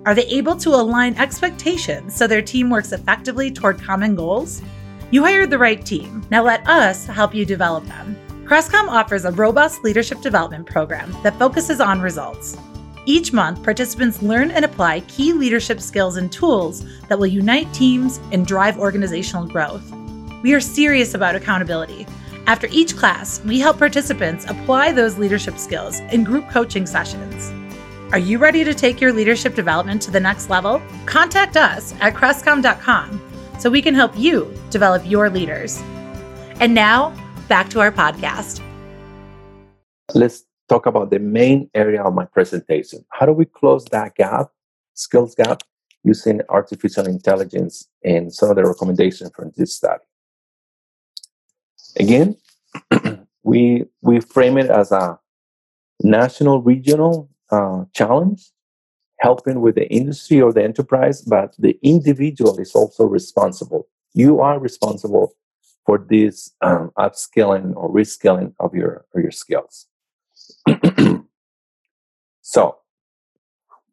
[0.06, 4.62] Are they able to align expectations so their team works effectively toward common goals?
[5.12, 6.26] You hired the right team.
[6.32, 8.16] Now let us help you develop them.
[8.48, 12.56] Crestcom offers a robust leadership development program that focuses on results.
[13.06, 18.22] Each month, participants learn and apply key leadership skills and tools that will unite teams
[18.32, 19.84] and drive organizational growth.
[20.44, 22.08] We are serious about accountability.
[22.46, 27.52] After each class, we help participants apply those leadership skills in group coaching sessions.
[28.14, 30.82] Are you ready to take your leadership development to the next level?
[31.06, 33.22] Contact us at crestcom.com
[33.60, 35.82] so we can help you develop your leaders.
[36.62, 37.14] And now,
[37.48, 38.62] back to our podcast.
[40.14, 43.06] Let's talk about the main area of my presentation.
[43.10, 44.48] How do we close that gap,
[44.94, 45.64] skills gap,
[46.04, 50.04] using artificial intelligence and some of the recommendations from this study?
[52.00, 52.38] Again,
[53.44, 55.20] we we frame it as a
[56.04, 58.52] national, regional uh, challenge,
[59.20, 63.88] helping with the industry or the enterprise, but the individual is also responsible.
[64.14, 65.34] You are responsible
[65.88, 69.88] for this um, upskilling or reskilling of your your skills.
[72.42, 72.78] so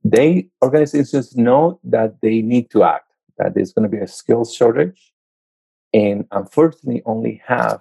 [0.05, 4.53] they organizations know that they need to act, that there's going to be a skills
[4.53, 5.13] shortage,
[5.95, 7.81] and unfortunately, only half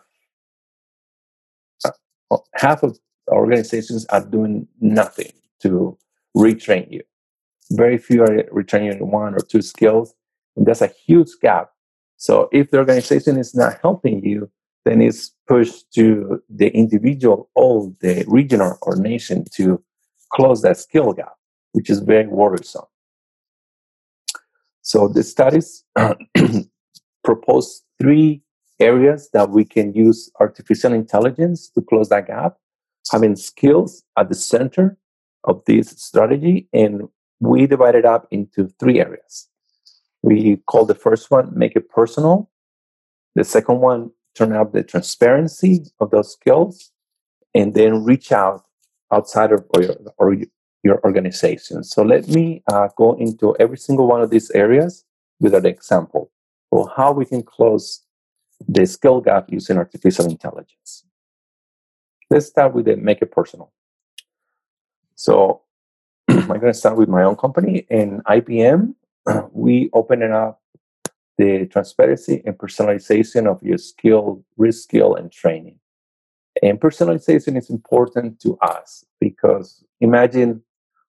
[1.83, 2.99] uh, half of
[3.29, 5.97] organizations are doing nothing to
[6.37, 7.01] retrain you.
[7.71, 10.13] Very few are retraining one or two skills,
[10.55, 11.72] and there's a huge gap.
[12.17, 14.49] So if the organization is not helping you,
[14.85, 19.81] then it's pushed to the individual or the regional or nation to
[20.31, 21.33] close that skill gap,
[21.71, 22.85] which is very worrisome.
[24.81, 25.83] So the studies
[27.23, 28.43] propose three
[28.79, 32.57] areas that we can use artificial intelligence to close that gap,
[33.11, 34.97] having skills at the center
[35.45, 36.67] of this strategy.
[36.73, 37.07] And
[37.39, 39.47] we divide it up into three areas.
[40.23, 42.49] We call the first one make it personal.
[43.35, 46.91] The second one, turn up the transparency of those skills.
[47.53, 48.65] And then reach out
[49.11, 50.35] outside of your, or
[50.81, 51.83] your organization.
[51.83, 55.05] So let me uh, go into every single one of these areas
[55.39, 56.31] with an example
[56.71, 58.01] of how we can close
[58.67, 61.05] the skill gap using artificial intelligence.
[62.29, 63.71] Let's start with the make it personal.
[65.15, 65.61] So
[66.27, 67.85] I'm going to start with my own company.
[67.89, 68.95] In IBM,
[69.51, 70.61] we open it up
[71.37, 75.79] the transparency and personalization of your skill, reskill, and training.
[76.61, 80.61] And personalization is important to us because imagine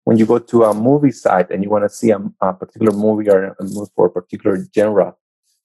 [0.03, 2.91] when you go to a movie site and you want to see a, a particular
[2.91, 5.15] movie or a movie for a particular genre,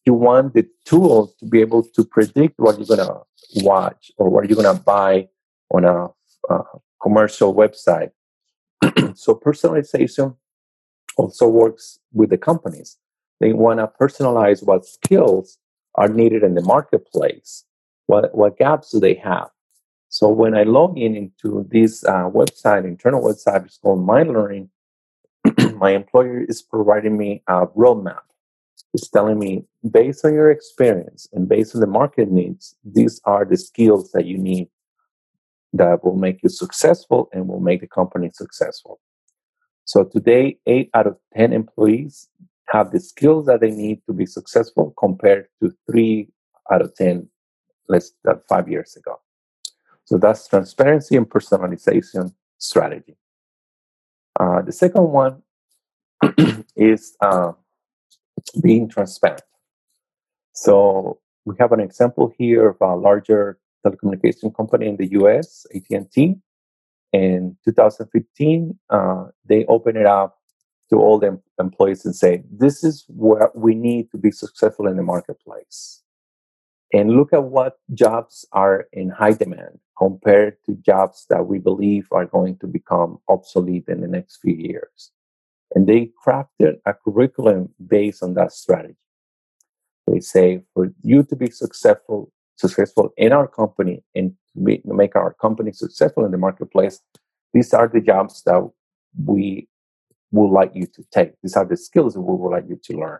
[0.06, 3.20] you want the tools to be able to predict what you're going to
[3.62, 5.28] watch or what you're going to buy
[5.70, 6.08] on a,
[6.48, 6.62] a
[7.02, 8.10] commercial website.
[9.14, 10.36] so personalization
[11.16, 12.98] also works with the companies.
[13.40, 15.58] They want to personalize what skills
[15.94, 17.64] are needed in the marketplace.
[18.06, 19.50] What, what gaps do they have?
[20.08, 24.70] So when I log in into this uh, website, internal website, it's called My Learning,
[25.74, 28.22] my employer is providing me a roadmap
[28.94, 33.44] It's telling me based on your experience and based on the market needs, these are
[33.44, 34.68] the skills that you need
[35.72, 39.00] that will make you successful and will make the company successful.
[39.86, 42.28] So today, eight out of 10 employees
[42.68, 46.28] have the skills that they need to be successful compared to three
[46.72, 47.28] out of 10
[47.88, 49.20] less than five years ago.
[50.04, 53.16] So that's transparency and personalization strategy.
[54.38, 55.42] Uh, the second one
[56.76, 57.52] is uh,
[58.60, 59.42] being transparent.
[60.52, 66.40] So we have an example here of a larger telecommunication company in the U.S., AT&T.
[67.12, 70.38] In 2015, uh, they opened it up
[70.90, 74.96] to all the employees and say, "This is what we need to be successful in
[74.96, 76.02] the marketplace."
[76.92, 82.06] And look at what jobs are in high demand compared to jobs that we believe
[82.12, 85.10] are going to become obsolete in the next few years.
[85.74, 88.96] And they crafted a curriculum based on that strategy.
[90.06, 95.34] They say for you to be successful, successful in our company to, be, make our
[95.34, 97.00] company successful in the marketplace,
[97.52, 98.68] these are the jobs that
[99.24, 99.68] we
[100.30, 101.32] would like you to take.
[101.42, 103.18] These are the skills that we would like you to learn.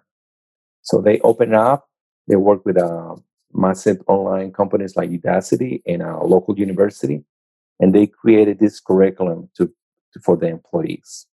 [0.83, 1.89] So they open up.
[2.29, 3.17] They work with uh,
[3.53, 7.25] massive online companies like Udacity and a local university,
[7.81, 9.73] and they created this curriculum to,
[10.13, 11.27] to for the employees.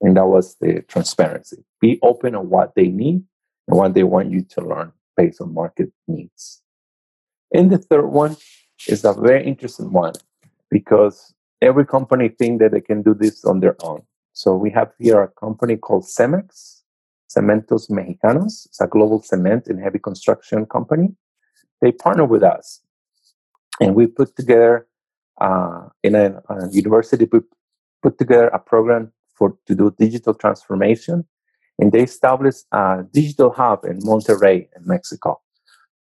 [0.00, 1.64] And that was the transparency.
[1.80, 3.24] Be open on what they need
[3.66, 6.62] and what they want you to learn based on market needs.
[7.52, 8.36] And the third one
[8.86, 10.14] is a very interesting one
[10.70, 14.02] because every company think that they can do this on their own.
[14.32, 16.82] So we have here a company called Cemex,
[17.28, 18.66] Cementos Mexicanos.
[18.66, 21.08] It's a global cement and heavy construction company.
[21.80, 22.80] They partner with us,
[23.80, 24.86] and we put together
[25.40, 27.28] uh, in a, a university.
[27.30, 27.40] We
[28.02, 31.24] put together a program for to do digital transformation,
[31.78, 35.40] and they established a digital hub in Monterrey, in Mexico,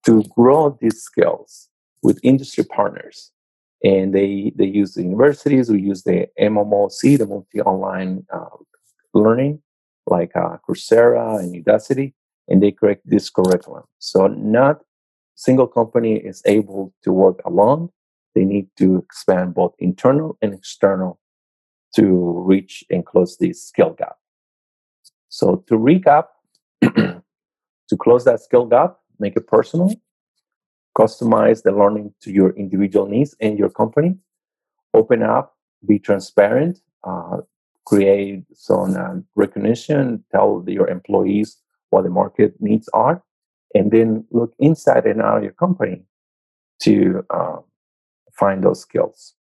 [0.05, 1.69] to grow these skills
[2.03, 3.31] with industry partners
[3.83, 8.57] and they they use the universities we use the MMOC, the multi online uh,
[9.13, 9.61] learning,
[10.07, 12.13] like uh, Coursera and Udacity,
[12.47, 13.83] and they create this curriculum.
[13.99, 14.81] So not
[15.35, 17.89] single company is able to work alone.
[18.35, 21.19] They need to expand both internal and external
[21.95, 22.05] to
[22.47, 24.15] reach and close this skill gap.
[25.29, 26.25] So to recap,
[26.81, 29.93] to close that skill gap, make it personal,
[30.97, 34.15] customize the learning to your individual needs and your company.
[34.93, 37.37] Open up, be transparent, uh,
[37.85, 41.57] create some uh, recognition, tell your employees
[41.89, 43.23] what the market needs are,
[43.73, 46.03] and then look inside and out of your company
[46.81, 47.57] to uh,
[48.33, 49.33] find those skills.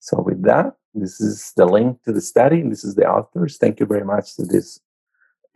[0.00, 3.56] So, with that, this is the link to the study, this is the authors.
[3.56, 4.80] Thank you very much to these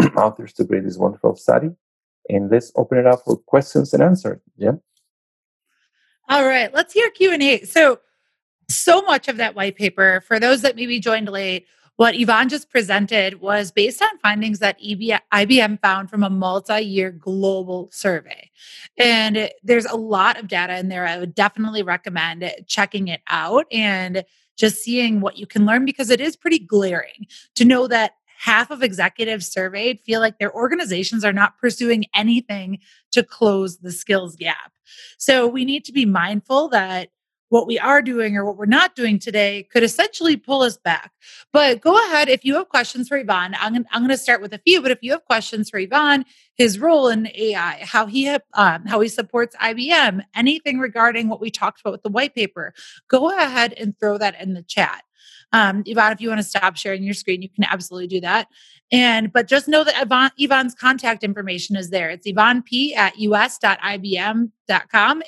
[0.16, 1.70] authors to create this wonderful study
[2.28, 4.40] and let's open it up for questions and answers.
[4.58, 4.80] Jim.
[6.28, 7.64] All right, let's hear Q and A.
[7.64, 8.00] So,
[8.68, 11.66] so much of that white paper for those that maybe joined late.
[11.96, 17.10] What Ivan just presented was based on findings that IBM found from a multi year
[17.10, 18.50] global survey.
[18.96, 21.06] And there's a lot of data in there.
[21.06, 24.24] I would definitely recommend checking it out and
[24.56, 28.70] just seeing what you can learn because it is pretty glaring to know that half
[28.70, 32.78] of executives surveyed feel like their organizations are not pursuing anything
[33.12, 34.72] to close the skills gap.
[35.18, 37.08] So we need to be mindful that
[37.48, 41.12] what we are doing or what we're not doing today could essentially pull us back.
[41.52, 43.56] But go ahead if you have questions for Ivan.
[43.58, 46.24] I'm, I'm going to start with a few, but if you have questions for Ivan,
[46.54, 51.50] his role in AI, how he um, how he supports IBM, anything regarding what we
[51.50, 52.74] talked about with the white paper,
[53.08, 55.02] go ahead and throw that in the chat.
[55.52, 58.48] Um, Ivan, if you want to stop sharing your screen, you can absolutely do that.
[58.90, 62.10] And but just know that Ivan, Ivan's contact information is there.
[62.10, 63.62] It's Ivan P at us.ibm.com.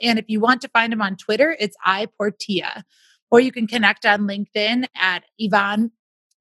[0.03, 2.83] And if you want to find him on Twitter, it's iPortilla.
[3.31, 5.93] Or you can connect on LinkedIn at Ivan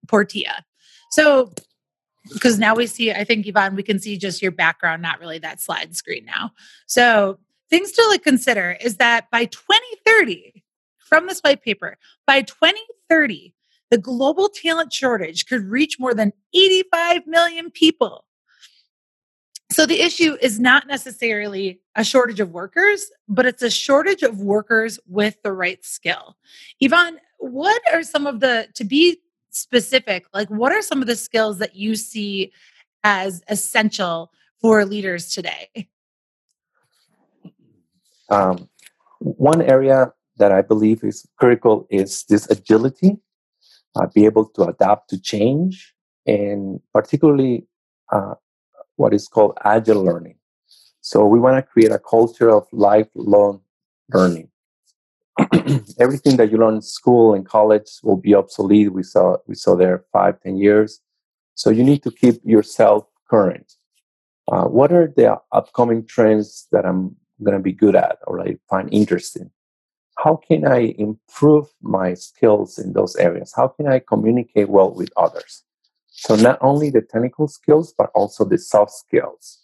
[0.08, 0.64] Portilla.
[1.12, 1.54] So
[2.34, 5.40] because now we see, I think Ivan, we can see just your background, not really
[5.40, 6.52] that slide screen now.
[6.86, 7.40] So
[7.70, 10.64] things to like consider is that by 2030,
[10.98, 13.54] from this white paper, by 2030,
[13.90, 18.26] the global talent shortage could reach more than 85 million people.
[19.72, 24.42] So the issue is not necessarily a shortage of workers, but it's a shortage of
[24.42, 26.38] workers with the right skill.
[26.84, 29.22] Ivan, what are some of the, to be
[29.52, 32.52] specific, like what are some of the skills that you see
[33.04, 35.88] as essential for leaders today?
[38.30, 38.70] Um,
[39.20, 43.18] one area that I believe is critical is this agility
[43.96, 45.94] uh, be able to adapt to change,
[46.26, 47.66] and particularly
[48.12, 48.36] uh,
[48.96, 50.36] what is called agile learning.
[51.02, 53.62] So we want to create a culture of lifelong
[54.14, 54.50] learning.
[56.00, 58.92] Everything that you learn in school and college will be obsolete.
[58.92, 61.00] We saw we saw there five, ten years.
[61.56, 63.74] So you need to keep yourself current.
[64.52, 68.58] Uh, what are the upcoming trends that I'm going to be good at or I
[68.70, 69.52] find interesting?
[70.24, 73.54] How can I improve my skills in those areas?
[73.56, 75.64] How can I communicate well with others?
[76.08, 79.60] So not only the technical skills, but also the soft skills.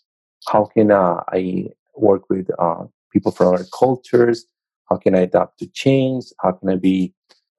[0.47, 4.45] How can uh, I work with uh, people from other cultures?
[4.89, 6.26] How can I adapt to change?
[6.41, 7.14] How can I be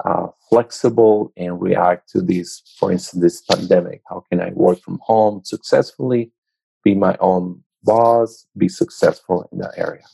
[0.04, 4.00] uh, flexible and react to this, for instance, this pandemic?
[4.08, 6.32] How can I work from home successfully,
[6.82, 10.04] be my own boss, be successful in that area?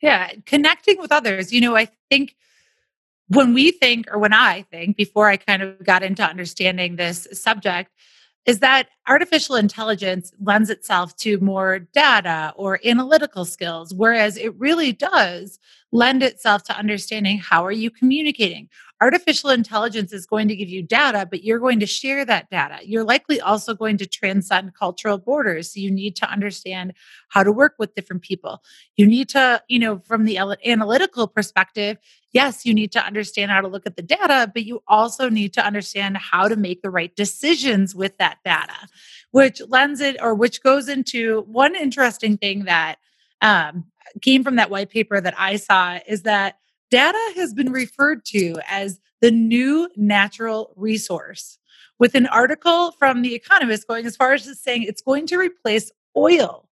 [0.00, 1.52] Yeah, connecting with others.
[1.52, 2.36] You know, I think
[3.28, 7.26] when we think, or when I think, before I kind of got into understanding this
[7.32, 7.90] subject,
[8.46, 14.92] is that artificial intelligence lends itself to more data or analytical skills, whereas it really
[14.92, 15.58] does
[15.92, 18.68] lend itself to understanding how are you communicating?
[19.00, 22.78] Artificial intelligence is going to give you data, but you're going to share that data.
[22.82, 25.72] You're likely also going to transcend cultural borders.
[25.72, 26.94] So you need to understand
[27.28, 28.62] how to work with different people.
[28.96, 31.98] You need to, you know, from the analytical perspective,
[32.32, 35.52] yes, you need to understand how to look at the data, but you also need
[35.54, 38.88] to understand how to make the right decisions with that data,
[39.30, 42.96] which lends it or which goes into one interesting thing that
[43.40, 43.84] um,
[44.22, 46.58] came from that white paper that I saw is that
[46.90, 51.58] data has been referred to as the new natural resource,
[51.98, 55.90] with an article from The Economist going as far as saying it's going to replace
[56.16, 56.68] oil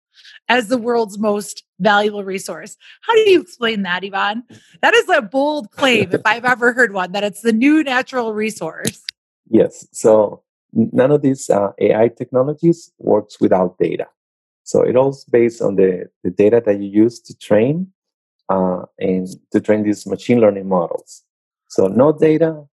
[0.48, 2.76] as the world's most valuable resource.
[3.02, 4.44] How do you explain that, Ivan?
[4.80, 8.32] That is a bold claim, if I've ever heard one, that it's the new natural
[8.32, 9.02] resource.
[9.50, 9.86] Yes.
[9.92, 10.42] So
[10.72, 14.06] none of these uh, AI technologies works without data.
[14.62, 17.92] So it all's based on the, the data that you use to train
[18.48, 21.24] uh, and to train these machine learning models.
[21.68, 22.64] So no data,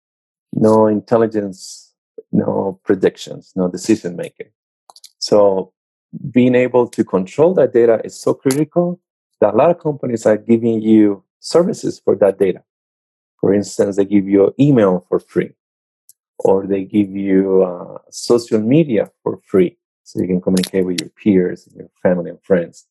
[0.53, 1.93] no intelligence,
[2.31, 4.51] no predictions, no decision making.
[5.19, 5.73] So
[6.31, 9.01] being able to control that data is so critical
[9.41, 12.63] that a lot of companies are giving you services for that data.
[13.41, 15.53] For instance, they give you email for free,
[16.39, 21.11] or they give you uh, social media for free, so you can communicate with your
[21.11, 22.87] peers, and your family, and friends.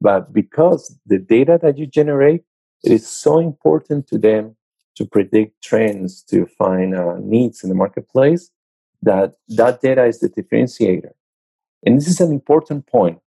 [0.00, 2.42] But because the data that you generate
[2.84, 4.56] it is so important to them
[4.96, 8.50] to predict trends, to find uh, needs in the marketplace,
[9.02, 11.12] that that data is the differentiator.
[11.84, 13.18] And this is an important point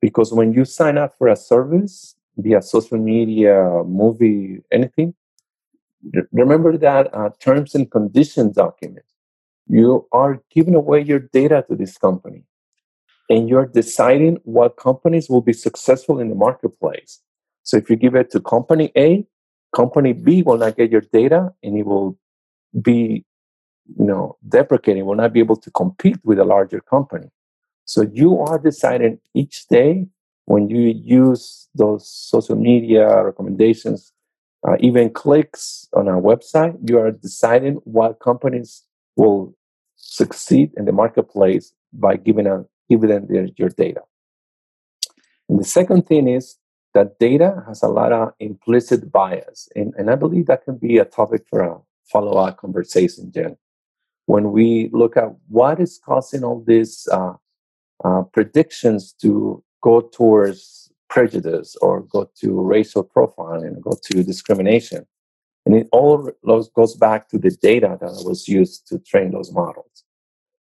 [0.00, 5.14] because when you sign up for a service via social media, movie, anything,
[6.32, 9.04] remember that uh, terms and conditions document.
[9.66, 12.44] You are giving away your data to this company
[13.28, 17.20] and you're deciding what companies will be successful in the marketplace.
[17.62, 19.26] So if you give it to company A,
[19.74, 22.18] company B will not get your data and it will
[22.80, 23.24] be
[23.96, 27.28] you know deprecating will not be able to compete with a larger company
[27.84, 30.06] so you are deciding each day
[30.44, 34.12] when you use those social media recommendations
[34.66, 38.84] uh, even clicks on our website you are deciding what companies
[39.16, 39.54] will
[39.96, 44.02] succeed in the marketplace by giving a give them their, your data.
[45.48, 46.56] And the second thing is
[46.94, 49.68] that data has a lot of implicit bias.
[49.76, 51.78] And, and I believe that can be a topic for a
[52.10, 53.56] follow up conversation, Jenn.
[54.26, 57.34] When we look at what is causing all these uh,
[58.04, 65.06] uh, predictions to go towards prejudice or go to racial profiling go to discrimination.
[65.66, 66.30] And it all
[66.74, 70.04] goes back to the data that was used to train those models.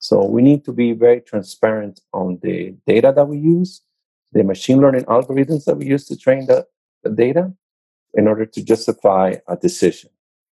[0.07, 3.81] So we need to be very transparent on the data that we use,
[4.33, 6.67] the machine learning algorithms that we use to train the,
[7.01, 7.51] the data
[8.13, 10.11] in order to justify a decision.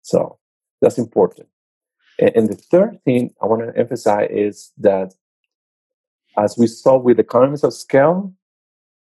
[0.02, 0.40] So
[0.82, 1.46] that's important.
[2.18, 5.14] And, and the third thing I want to emphasize is that
[6.36, 8.34] as we saw with economies of scale,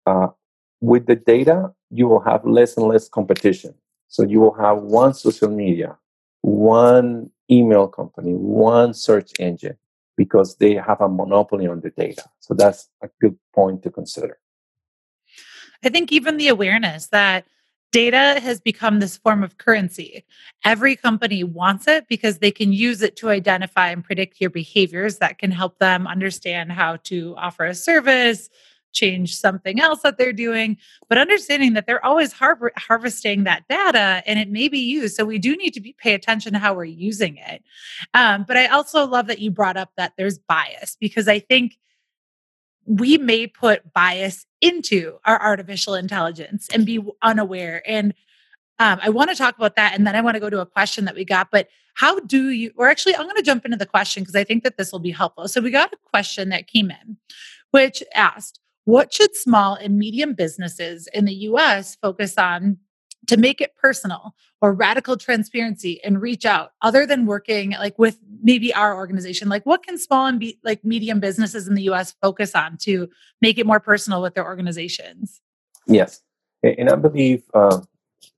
[0.06, 0.28] uh,
[0.82, 3.74] with the data, you will have less and less competition.
[4.10, 5.96] So you will have one social media,
[6.42, 9.78] one email company, one search engine
[10.18, 12.24] because they have a monopoly on the data.
[12.40, 14.38] So that's a good point to consider.
[15.84, 17.46] I think even the awareness that
[17.92, 20.26] data has become this form of currency.
[20.66, 25.20] Every company wants it because they can use it to identify and predict your behaviors
[25.20, 28.50] that can help them understand how to offer a service,
[28.96, 30.78] change something else that they're doing,
[31.08, 35.16] but understanding that they're always har- harvesting that data and it may be used.
[35.16, 37.62] So we do need to be, pay attention to how we're using it.
[38.14, 41.78] Um, but I also love that you brought up that there's bias because I think
[42.88, 47.84] we may put bias into our artificial intelligence and be unaware.
[47.86, 48.14] And
[48.80, 49.94] um, I want to talk about that.
[49.96, 51.50] And then I want to go to a question that we got.
[51.52, 54.44] But how do you, or actually, I'm going to jump into the question because I
[54.44, 55.48] think that this will be helpful.
[55.48, 57.18] So we got a question that came in,
[57.72, 62.78] which asked, what should small and medium businesses in the US focus on
[63.28, 68.20] to make it personal or radical transparency and reach out other than working like with
[68.42, 69.50] maybe our organization?
[69.50, 73.10] Like what can small and be, like medium businesses in the US focus on to
[73.42, 75.42] make it more personal with their organizations?
[75.88, 76.22] Yes.
[76.64, 77.82] And i believe uh,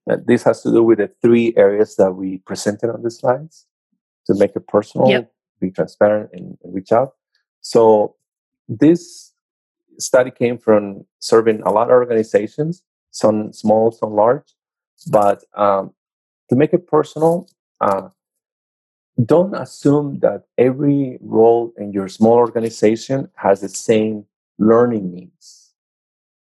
[0.06, 3.66] that this has to do with the three areas that we presented on the slides
[4.26, 5.32] to make it personal yep.
[5.60, 7.14] be transparent and, and reach out.
[7.62, 8.16] So
[8.68, 9.34] this
[10.00, 14.56] study came from serving a lot of organizations, some small, some large.
[15.10, 15.93] But um,
[16.50, 17.50] to make it personal,
[17.82, 18.10] uh,
[19.26, 24.26] don't assume that every role in your small organization has the same
[24.60, 25.74] learning needs.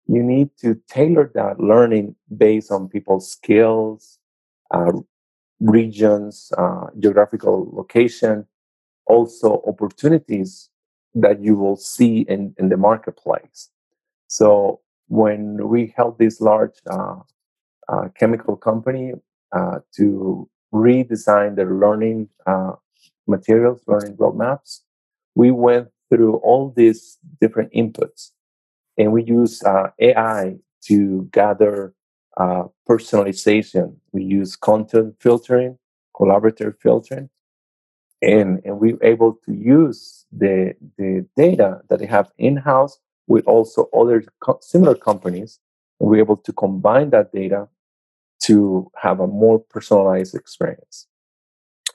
[0.07, 4.19] You need to tailor that learning based on people's skills,
[4.71, 4.93] uh,
[5.61, 8.47] regions, uh, geographical location,
[9.07, 10.69] also opportunities
[11.17, 13.71] that you will see in, in the marketplace.
[14.29, 17.17] So when we help this large uh,
[17.89, 19.13] uh, chemical company
[19.53, 22.73] uh, to redesign their learning uh,
[23.27, 24.81] materials, learning roadmaps,
[25.35, 28.31] we went through all these different inputs
[28.99, 31.95] and we use uh, AI to gather
[32.37, 33.97] uh, personalization.
[34.13, 35.79] We use content filtering,
[36.15, 37.31] collaborative filtering,
[38.27, 42.99] and, and we're able to use the, the data that they have in house
[43.29, 45.61] with also other co- similar companies.
[46.01, 47.69] And we're able to combine that data
[48.43, 51.07] to have a more personalized experience.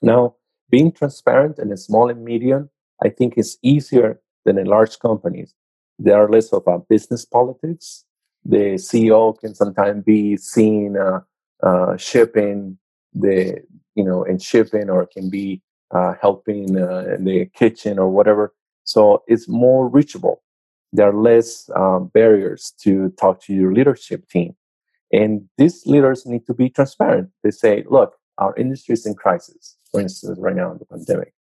[0.02, 0.36] Now,
[0.70, 2.70] being transparent in a small and medium,
[3.04, 5.54] I think is easier than in large companies.
[6.00, 8.06] There are less of a business politics.
[8.46, 11.20] The CEO can sometimes be seen uh,
[11.62, 12.78] uh, shipping
[13.14, 13.62] the,
[13.96, 15.62] you know, in shipping or can be
[15.94, 18.54] uh, helping uh, in the kitchen or whatever.
[18.84, 20.42] So it's more reachable.
[20.94, 24.56] There are less um, barriers to talk to your leadership team.
[25.14, 27.30] And these leaders need to be transparent.
[27.44, 31.34] They say, look, our industry is in crisis, for instance, right now in the pandemic.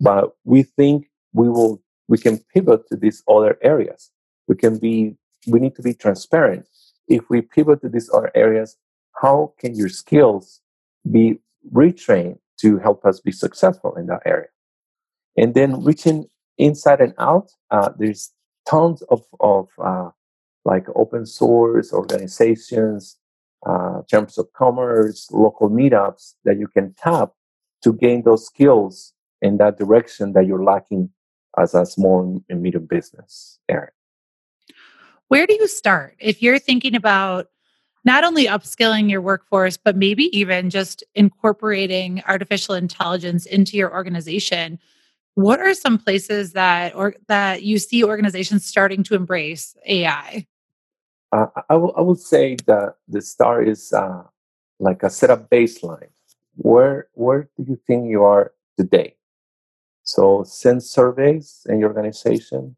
[0.00, 4.10] But we think we will we can pivot to these other areas.
[4.48, 5.16] We can be
[5.46, 6.66] we need to be transparent.
[7.08, 8.76] If we pivot to these other areas,
[9.20, 10.60] how can your skills
[11.10, 11.38] be
[11.72, 14.48] retrained to help us be successful in that area?
[15.36, 18.32] And then reaching inside and out, uh, there's
[18.66, 20.10] tons of, of uh,
[20.64, 23.18] like open source organizations,
[23.66, 27.32] uh, terms of commerce, local meetups that you can tap
[27.82, 29.12] to gain those skills
[29.42, 31.10] in that direction that you're lacking
[31.58, 33.90] as a small and medium business area.
[35.28, 37.48] Where do you start if you're thinking about
[38.04, 44.78] not only upskilling your workforce, but maybe even just incorporating artificial intelligence into your organization?
[45.34, 50.46] What are some places that or that you see organizations starting to embrace AI?
[51.32, 54.22] Uh, I, will, say that the start is uh,
[54.78, 56.10] like a set up baseline.
[56.56, 59.16] Where where do you think you are today?
[60.04, 62.76] So send surveys in your organization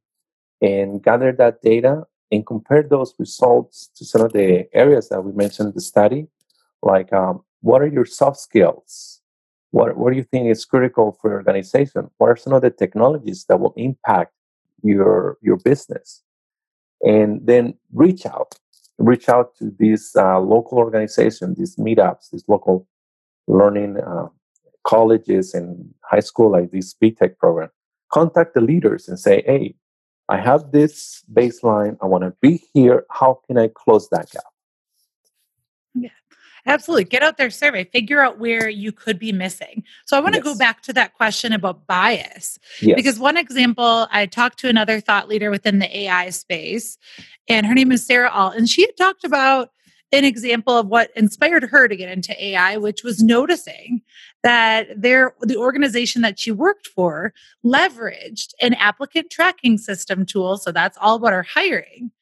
[0.62, 5.32] and gather that data and compare those results to some of the areas that we
[5.32, 6.26] mentioned in the study,
[6.82, 9.20] like um, what are your soft skills?
[9.70, 12.10] What, what do you think is critical for your organization?
[12.18, 14.32] What are some of the technologies that will impact
[14.82, 16.22] your, your business?
[17.02, 18.54] And then reach out,
[18.98, 22.88] reach out to these uh, local organizations, these meetups, these local
[23.46, 24.28] learning uh,
[24.84, 27.68] colleges and high school, like this P-TECH program.
[28.12, 29.74] Contact the leaders and say, hey,
[30.28, 31.96] I have this baseline.
[32.02, 33.06] I want to be here.
[33.10, 34.42] How can I close that gap?
[35.94, 36.08] Yeah,
[36.66, 37.04] absolutely.
[37.04, 39.84] Get out there, survey, figure out where you could be missing.
[40.04, 40.44] So I want to yes.
[40.44, 42.58] go back to that question about bias.
[42.80, 42.96] Yes.
[42.96, 46.98] Because one example, I talked to another thought leader within the AI space,
[47.48, 49.70] and her name is Sarah Alt, and she had talked about
[50.12, 54.02] an example of what inspired her to get into AI, which was noticing
[54.46, 57.34] that there the organization that she worked for
[57.64, 60.56] leveraged an applicant tracking system tool.
[60.56, 62.12] So that's all about her hiring.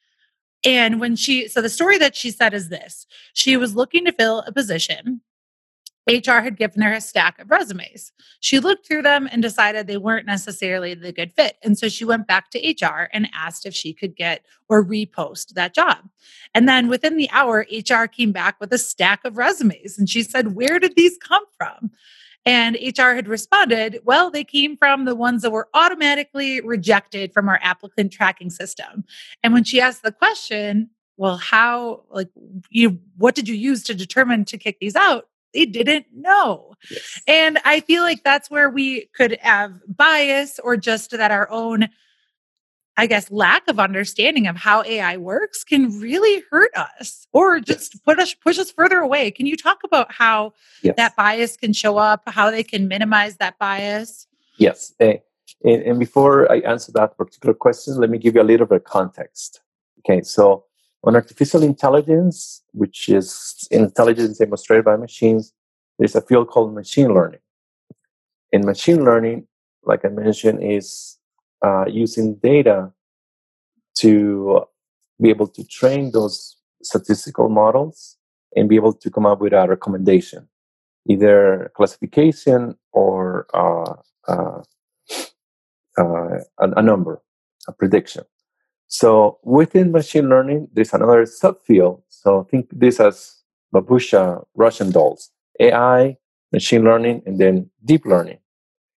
[0.65, 4.11] And when she, so the story that she said is this she was looking to
[4.11, 5.21] fill a position
[6.07, 8.11] HR had given her a stack of resumes.
[8.39, 11.57] She looked through them and decided they weren't necessarily the good fit.
[11.63, 15.53] And so she went back to HR and asked if she could get or repost
[15.53, 16.09] that job.
[16.53, 19.97] And then within the hour, HR came back with a stack of resumes.
[19.97, 21.91] And she said, Where did these come from?
[22.45, 27.49] And HR had responded, Well, they came from the ones that were automatically rejected from
[27.49, 29.03] our applicant tracking system.
[29.43, 32.27] And when she asked the question, well, how, like,
[32.69, 35.29] you, what did you use to determine to kick these out?
[35.55, 36.75] They didn't know.
[36.91, 37.21] Yes.
[37.27, 41.87] And I feel like that's where we could have bias or just that our own,
[42.97, 47.95] I guess, lack of understanding of how AI works can really hurt us or just
[47.95, 48.01] yes.
[48.05, 49.31] put us push us further away.
[49.31, 50.53] Can you talk about how
[50.83, 50.95] yes.
[50.97, 54.27] that bias can show up, how they can minimize that bias?
[54.57, 54.93] Yes.
[54.99, 55.19] And,
[55.63, 58.83] and before I answer that particular question, let me give you a little bit of
[58.83, 59.61] context.
[59.99, 60.65] Okay, so
[61.05, 65.53] on artificial intelligence, which is intelligence demonstrated by machines,
[65.99, 67.39] there's a field called machine learning.
[68.51, 69.47] In machine learning,
[69.83, 71.17] like I mentioned, is
[71.63, 72.91] uh, using data
[73.99, 74.65] to
[75.21, 78.17] be able to train those statistical models
[78.55, 80.47] and be able to come up with a recommendation,
[81.07, 83.93] either classification or uh,
[84.27, 84.61] uh,
[85.97, 87.21] uh a, a number,
[87.67, 88.23] a prediction.
[88.87, 92.01] So within machine learning, there's another subfield.
[92.09, 93.41] So think this as
[93.73, 95.31] babushka Russian dolls.
[95.59, 96.17] AI
[96.51, 98.39] machine learning, and then deep learning.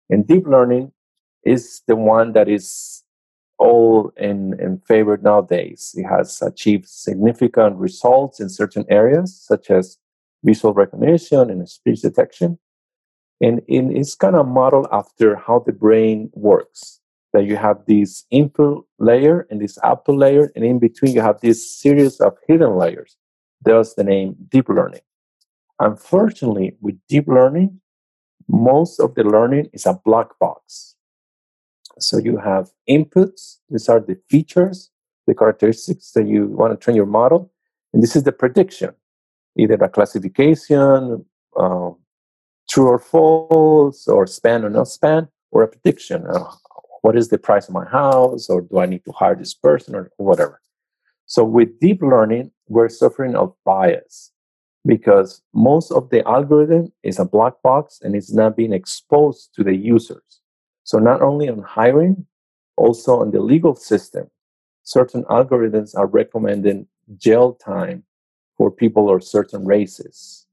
[0.09, 0.91] And deep learning
[1.43, 3.03] is the one that is
[3.57, 5.95] all in, in favor nowadays.
[5.97, 9.97] It has achieved significant results in certain areas, such as
[10.43, 12.59] visual recognition and speech detection.
[13.41, 16.99] And it's kind of modeled after how the brain works.
[17.38, 21.39] That you have this input layer and this output layer, and in between you have
[21.39, 23.15] this series of hidden layers.
[23.61, 25.05] Thus the name deep learning.
[25.79, 27.79] Unfortunately, with deep learning,
[28.47, 30.95] most of the learning is a black box.
[31.99, 34.89] So you have inputs, these are the features,
[35.27, 37.51] the characteristics that you want to train your model,
[37.93, 38.95] and this is the prediction,
[39.59, 41.23] either a classification,
[41.55, 41.91] uh,
[42.67, 46.25] true or false, or spam or not spam, or a prediction.
[46.25, 46.49] Uh,
[47.08, 49.95] what is the price of my house, or do I need to hire this person,
[49.95, 50.60] or whatever.
[51.26, 54.34] So with deep learning, we're suffering of bias
[54.86, 59.64] because most of the algorithm is a black box and it's not being exposed to
[59.64, 60.41] the users.
[60.84, 62.26] So not only on hiring,
[62.76, 64.30] also on the legal system,
[64.84, 66.88] certain algorithms are recommending
[67.18, 68.03] jail time
[68.58, 70.45] for people of certain races.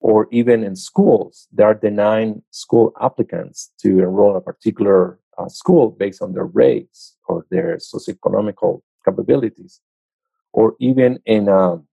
[0.00, 5.90] Or even in schools, they are denying school applicants to enroll a particular uh, school
[5.90, 9.80] based on their race or their socioeconomical capabilities.
[10.52, 11.86] Or even in um,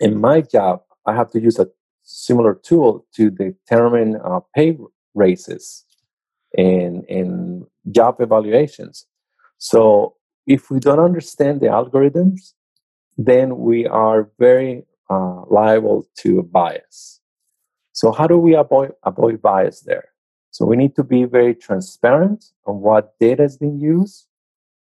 [0.00, 1.68] in my job, I have to use a
[2.02, 4.76] similar tool to determine uh, pay
[5.14, 5.84] raises
[6.56, 9.06] in, in job evaluations.
[9.58, 12.52] So if we don't understand the algorithms,
[13.16, 17.20] then we are very uh, liable to bias.
[17.92, 20.09] So how do we avoid, avoid bias there?
[20.50, 24.26] So we need to be very transparent on what data is being used,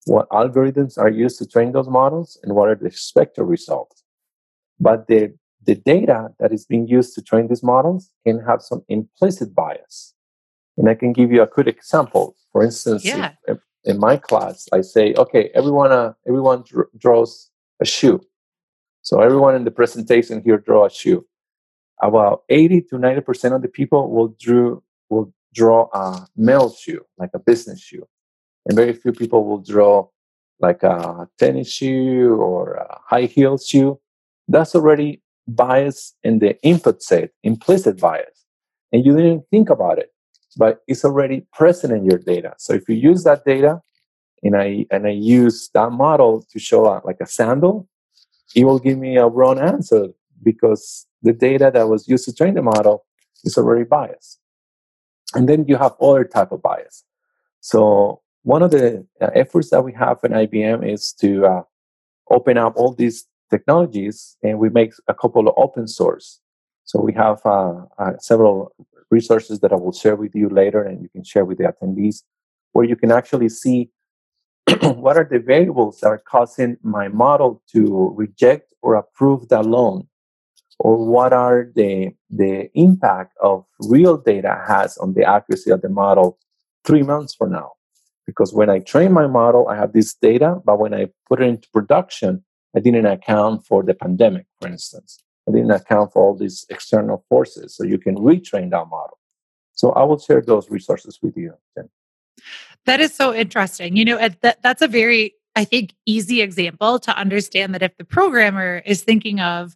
[0.06, 4.04] what algorithms are used to train those models, and what are the expected results.
[4.80, 5.34] But the,
[5.66, 10.14] the data that is being used to train these models can have some implicit bias.
[10.78, 12.36] And I can give you a quick example.
[12.52, 13.34] For instance, yeah.
[13.48, 17.50] if, if in my class, I say, okay, everyone, uh, everyone dr- draws
[17.82, 18.22] a shoe.
[19.02, 21.26] So everyone in the presentation here draw a shoe.
[22.02, 27.32] About 80 to 90% of the people will drew will draw a male shoe, like
[27.34, 28.06] a business shoe.
[28.66, 30.08] And very few people will draw
[30.60, 34.00] like a tennis shoe or a high heel shoe.
[34.48, 38.38] That's already bias in the input set, implicit bias.
[38.92, 40.10] And you didn't think about it
[40.58, 42.54] but it's already present in your data.
[42.58, 43.82] So if you use that data
[44.44, 47.88] and I and I use that model to show a, like a sandal,
[48.56, 50.08] it will give me a wrong answer
[50.44, 53.06] because the data that was used to train the model
[53.44, 54.40] is already biased.
[55.36, 57.04] And then you have other type of bias.
[57.60, 61.62] So one of the uh, efforts that we have in IBM is to uh,
[62.30, 66.40] open up all these technologies and we make a couple of open source.
[66.86, 68.74] So we have uh, uh several
[69.10, 72.24] resources that I will share with you later and you can share with the attendees,
[72.74, 73.90] where you can actually see
[74.82, 80.08] what are the variables that are causing my model to reject or approve that loan
[80.80, 85.90] or what are the the impact of real data has on the accuracy of the
[85.90, 86.38] model
[86.86, 87.72] three months from now
[88.26, 91.46] because when i train my model i have this data but when i put it
[91.46, 92.44] into production
[92.76, 97.24] i didn't account for the pandemic for instance I didn't account for all these external
[97.30, 97.76] forces.
[97.76, 99.18] So you can retrain that model.
[99.74, 101.54] So I will share those resources with you.
[102.86, 103.96] That is so interesting.
[103.96, 108.04] You know, that, that's a very, I think, easy example to understand that if the
[108.04, 109.76] programmer is thinking of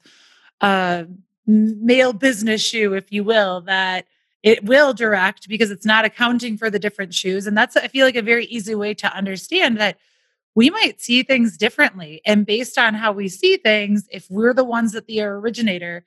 [0.62, 1.08] a
[1.46, 4.06] male business shoe, if you will, that
[4.44, 7.46] it will direct because it's not accounting for the different shoes.
[7.46, 9.98] And that's, I feel like, a very easy way to understand that
[10.56, 12.22] we might see things differently.
[12.26, 16.04] And based on how we see things, if we're the ones that the originator,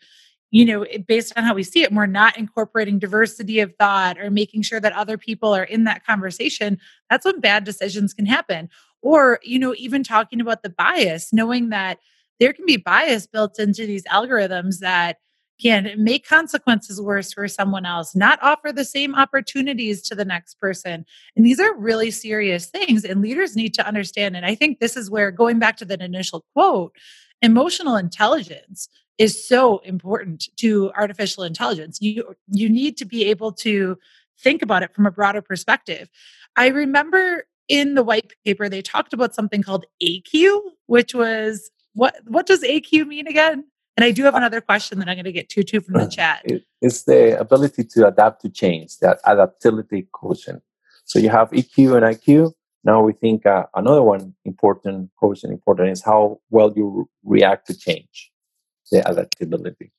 [0.50, 4.30] you know, based on how we see it, we're not incorporating diversity of thought or
[4.30, 6.78] making sure that other people are in that conversation,
[7.09, 8.68] that's when bad decisions can happen.
[9.00, 11.98] Or, you know, even talking about the bias, knowing that
[12.41, 15.18] there can be bias built into these algorithms that
[15.61, 20.59] can make consequences worse for someone else, not offer the same opportunities to the next
[20.59, 21.05] person.
[21.37, 24.37] And these are really serious things, and leaders need to understand.
[24.37, 26.95] And I think this is where, going back to that initial quote,
[27.41, 31.99] emotional intelligence is so important to artificial intelligence.
[32.01, 33.97] You, you need to be able to
[34.41, 36.09] think about it from a broader perspective.
[36.57, 42.16] I remember in the white paper, they talked about something called AQ, which was what
[42.26, 43.64] what does AQ mean again?
[43.97, 46.07] And I do have another question that I'm going to get to too from the
[46.18, 46.45] chat.
[46.80, 50.62] It's the ability to adapt to change, that adaptability quotient.
[51.05, 52.53] So you have EQ and IQ.
[52.82, 57.78] Now we think uh, another one important quotient important is how well you react to
[57.78, 58.32] change,
[58.90, 59.92] the adaptability.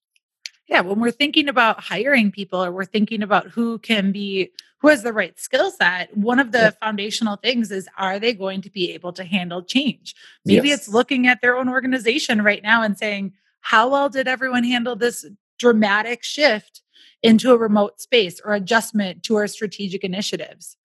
[0.68, 4.90] Yeah, when we're thinking about hiring people or we're thinking about who can be who
[4.90, 6.70] has the right skill set, one of the yeah.
[6.70, 10.14] foundational things is are they going to be able to handle change?
[10.46, 10.80] Maybe yes.
[10.80, 14.96] it's looking at their own organization right now and saying, how well did everyone handle
[14.96, 15.26] this
[15.58, 16.82] dramatic shift
[17.24, 20.78] into a remote space or adjustment to our strategic initiatives?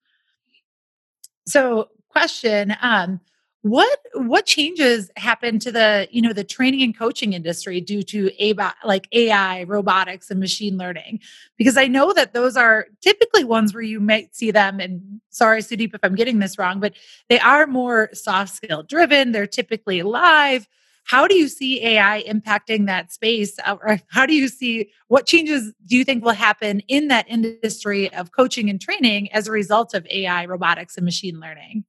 [1.45, 3.19] So, question um,
[3.63, 8.31] what what changes happened to the you know the training and coaching industry due to
[8.43, 11.19] AI, like AI, robotics, and machine learning?
[11.57, 14.79] Because I know that those are typically ones where you might see them.
[14.79, 16.93] And sorry, Sudeep, if I'm getting this wrong, but
[17.29, 19.31] they are more soft skill driven.
[19.31, 20.67] They're typically live.
[21.03, 23.57] How do you see AI impacting that space?
[23.63, 27.27] Uh, or how do you see what changes do you think will happen in that
[27.29, 31.83] industry of coaching and training as a result of AI, robotics, and machine learning?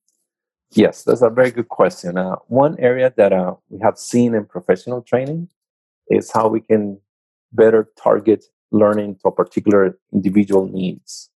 [0.75, 2.16] Yes, that's a very good question.
[2.16, 5.49] Uh, one area that uh, we have seen in professional training
[6.09, 6.99] is how we can
[7.53, 11.31] better target learning to a particular individual needs.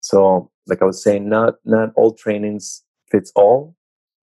[0.00, 3.74] So, like I was saying, not not all trainings fits all.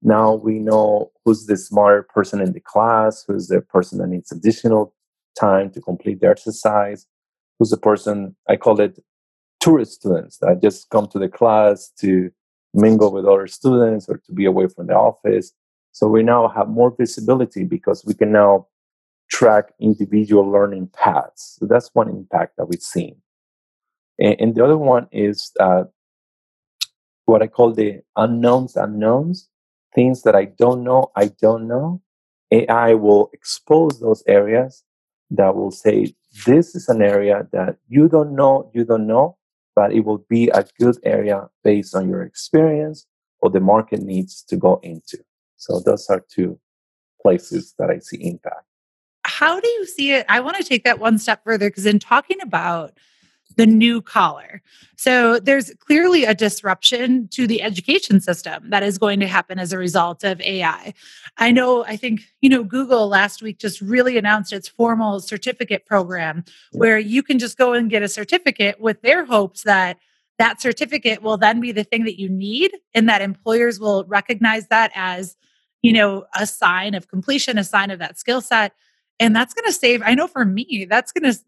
[0.03, 4.32] Now we know who's the smart person in the class, who's the person that needs
[4.32, 4.93] additional
[5.39, 7.07] time to complete the exercise,
[7.57, 8.99] who's the person I call it
[9.59, 12.32] tourist students that just come to the class to
[12.74, 15.51] mingle with other students or to be away from the office.
[15.91, 18.67] So we now have more visibility because we can now
[19.30, 21.57] track individual learning paths.
[21.59, 23.15] So that's one impact that we've seen.
[24.19, 25.86] And, and the other one is uh,
[27.26, 29.49] what I call the unknowns unknowns,
[29.93, 32.01] things that I don't know, I don't know.
[32.51, 34.84] AI will expose those areas
[35.30, 36.13] that will say,
[36.45, 39.38] this is an area that you don't know, you don't know,
[39.76, 43.05] but it will be a good area based on your experience
[43.39, 45.17] or the market needs to go into.
[45.57, 46.59] So those are two
[47.22, 48.65] places that I see impact.
[49.24, 50.26] How do you see it?
[50.28, 52.97] I want to take that one step further because in talking about
[53.56, 54.62] the new collar.
[54.95, 59.74] So there's clearly a disruption to the education system that is going to happen as
[59.74, 60.93] a result of AI.
[61.38, 65.86] I know, I think, you know, Google last week just really announced its formal certificate
[65.86, 69.97] program where you can just go and get a certificate with their hopes that
[70.38, 74.68] that certificate will then be the thing that you need and that employers will recognize
[74.68, 75.36] that as,
[75.82, 78.74] you know, a sign of completion, a sign of that skill set
[79.22, 81.39] and that's going to save i know for me that's going to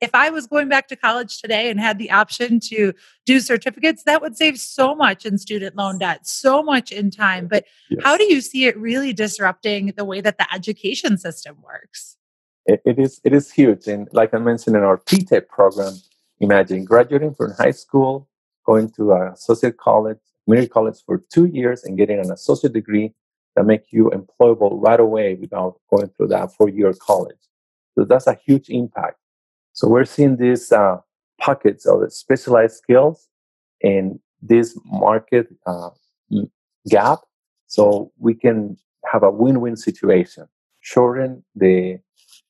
[0.00, 2.92] if I was going back to college today and had the option to
[3.26, 7.48] do certificates, that would save so much in student loan debt, so much in time.
[7.48, 8.00] But yes.
[8.04, 12.18] how do you see it really disrupting the way that the education system works?
[12.68, 13.88] it, it is it is huge.
[13.88, 15.94] And like I mentioned in our P-TECH program,
[16.38, 18.28] imagine graduating from high school,
[18.64, 23.14] going to a associate college, community college for two years and getting an associate degree
[23.56, 27.40] that make you employable right away without going through that four-year college.
[27.94, 29.16] So that's a huge impact
[29.78, 30.96] so we're seeing these uh,
[31.40, 33.28] pockets of specialized skills
[33.80, 35.90] in this market uh,
[36.90, 37.20] gap.
[37.68, 38.76] So we can
[39.12, 40.48] have a win-win situation,
[40.80, 42.00] shorten the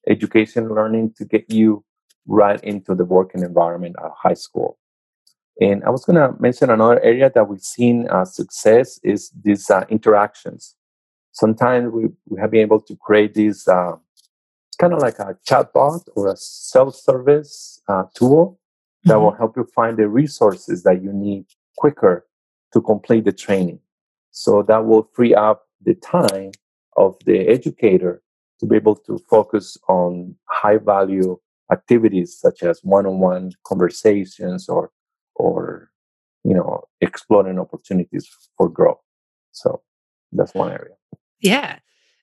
[0.09, 1.85] education learning to get you
[2.27, 4.79] right into the working environment at high school.
[5.61, 9.69] And I was going to mention another area that we've seen uh, success is these
[9.69, 10.77] uh, interactions.
[11.33, 13.97] Sometimes we, we have been able to create these uh,
[14.79, 18.59] kind of like a chatbot or a self-service uh, tool
[19.05, 19.23] that mm-hmm.
[19.23, 21.45] will help you find the resources that you need
[21.77, 22.27] quicker
[22.73, 23.81] to complete the training.
[24.31, 26.53] So that will free up the time
[26.97, 28.23] of the educator
[28.61, 31.39] to be able to focus on high value
[31.71, 34.91] activities such as one-on-one conversations or
[35.35, 35.91] or
[36.45, 39.01] you know exploring opportunities for growth.
[39.53, 39.83] So
[40.33, 40.95] that's one area.
[41.41, 41.79] Yeah.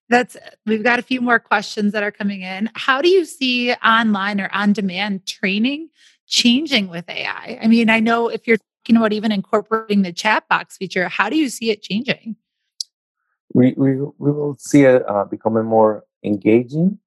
[0.10, 2.70] That's we've got a few more questions that are coming in.
[2.76, 5.90] How do you see online or on demand training
[6.28, 7.60] changing with AI?
[7.62, 11.30] I mean, I know if you're talking about even incorporating the chat box feature, how
[11.30, 12.36] do you see it changing?
[13.54, 17.00] We we, we will see it uh, becoming more engaging,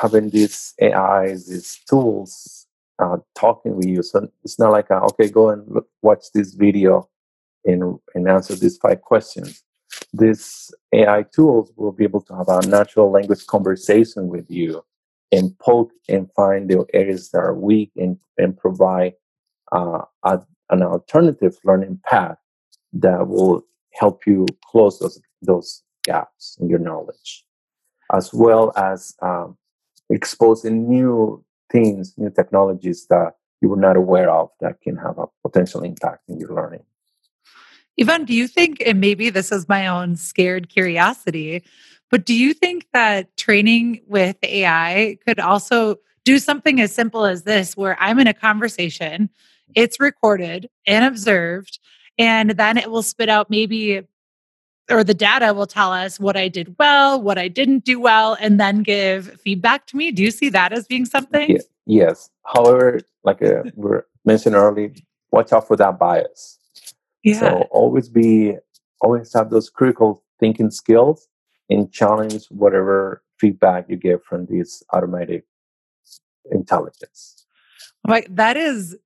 [0.00, 2.66] having these AIs, these tools
[2.98, 4.02] uh, talking with you.
[4.02, 7.08] So it's not like, a, okay, go and look, watch this video
[7.64, 9.62] and, and answer these five questions
[10.14, 14.84] these AI tools will be able to have a natural language conversation with you
[15.32, 19.14] and poke and find the areas that are weak and, and provide
[19.72, 20.40] uh, a,
[20.70, 22.38] an alternative learning path
[22.92, 27.44] that will help you close those, those gaps in your knowledge,
[28.12, 29.56] as well as um,
[30.10, 35.26] exposing new things, new technologies that you were not aware of that can have a
[35.42, 36.84] potential impact in your learning.
[38.00, 41.62] Ivan, do you think, and maybe this is my own scared curiosity,
[42.10, 47.42] but do you think that training with AI could also do something as simple as
[47.42, 49.30] this where I'm in a conversation,
[49.74, 51.78] it's recorded and observed,
[52.18, 54.02] and then it will spit out maybe
[54.90, 58.36] or the data will tell us what I did well, what I didn't do well,
[58.38, 60.10] and then give feedback to me.
[60.12, 61.50] Do you see that as being something?
[61.50, 62.30] Yeah, yes.
[62.44, 64.92] However, like uh, we mentioned earlier,
[65.30, 66.58] watch out for that bias.
[67.24, 67.40] Yeah.
[67.40, 68.56] So always be,
[69.00, 71.26] always have those critical thinking skills
[71.68, 75.44] and challenge whatever feedback you get from this automatic
[76.52, 77.46] intelligence.
[78.06, 78.96] Like that is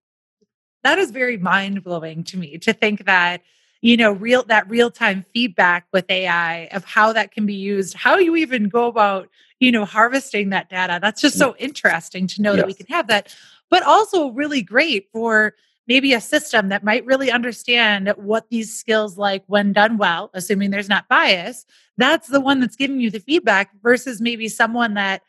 [0.82, 3.42] that is very mind blowing to me to think that
[3.80, 7.94] you know real that real time feedback with ai of how that can be used
[7.94, 9.28] how you even go about
[9.60, 11.40] you know harvesting that data that's just mm.
[11.40, 12.60] so interesting to know yes.
[12.60, 13.34] that we can have that
[13.70, 15.54] but also really great for
[15.88, 20.70] maybe a system that might really understand what these skills like when done well assuming
[20.70, 21.66] there's not bias
[21.96, 25.22] that's the one that's giving you the feedback versus maybe someone that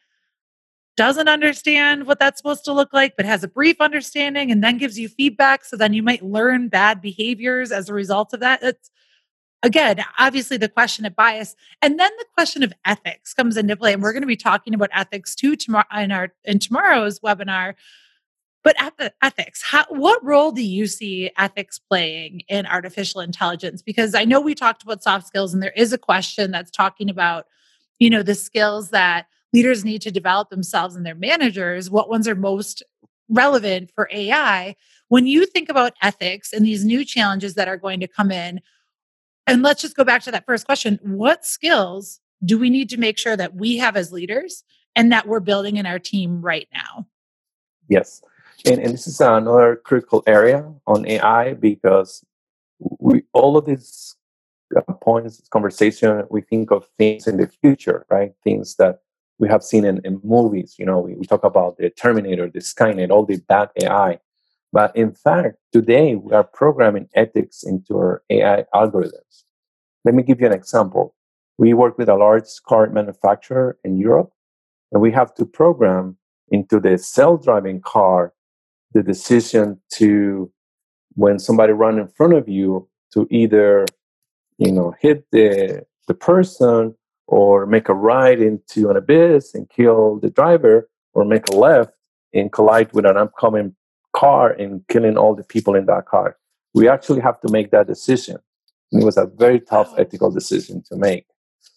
[1.00, 4.78] doesn't understand what that's supposed to look like, but has a brief understanding and then
[4.78, 5.64] gives you feedback.
[5.64, 8.62] So then you might learn bad behaviors as a result of that.
[8.62, 8.92] It's
[9.64, 11.56] again, obviously the question of bias.
[11.82, 13.94] And then the question of ethics comes into play.
[13.94, 17.76] And we're going to be talking about ethics too tomorrow in our in tomorrow's webinar.
[18.64, 23.82] But uh, ethics, how, what role do you see ethics playing in artificial intelligence?
[23.82, 27.10] Because I know we talked about soft skills, and there is a question that's talking
[27.10, 27.46] about,
[28.00, 32.28] you know, the skills that leaders need to develop themselves and their managers, what ones
[32.28, 32.84] are most
[33.30, 34.76] relevant for AI.
[35.08, 38.60] When you think about ethics and these new challenges that are going to come in,
[39.48, 42.98] and let's just go back to that first question what skills do we need to
[42.98, 44.64] make sure that we have as leaders
[44.96, 47.08] and that we're building in our team right now?
[47.88, 48.22] Yes.
[48.66, 52.24] And, and this is another critical area on AI because
[52.80, 54.16] we all of these
[54.76, 58.34] uh, points, this conversation, we think of things in the future, right?
[58.44, 59.00] Things that
[59.40, 60.76] we have seen in, in movies.
[60.78, 64.20] You know, we, we talk about the Terminator, the Skynet, all the bad AI.
[64.72, 69.46] But in fact, today we are programming ethics into our AI algorithms.
[70.06, 71.16] Let me give you an example.
[71.58, 74.32] We work with a large car manufacturer in Europe,
[74.92, 76.18] and we have to program
[76.52, 78.34] into the self-driving car
[78.94, 80.52] the decision to
[81.16, 83.86] when somebody run in front of you to either
[84.58, 86.96] you know hit the the person
[87.30, 91.94] or make a right into an abyss and kill the driver, or make a left
[92.34, 93.76] and collide with an upcoming
[94.14, 96.38] car and killing all the people in that car.
[96.74, 98.38] We actually have to make that decision.
[98.92, 101.28] And it was a very tough ethical decision to make.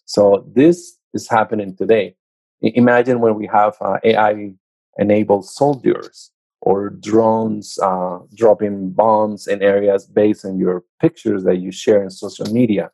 [0.07, 2.17] So this is happening today.
[2.63, 4.55] Imagine when we have uh, AI
[4.97, 6.32] enabled soldiers
[6.63, 12.09] or drones uh, dropping bombs in areas based on your pictures that you share in
[12.09, 12.89] social media.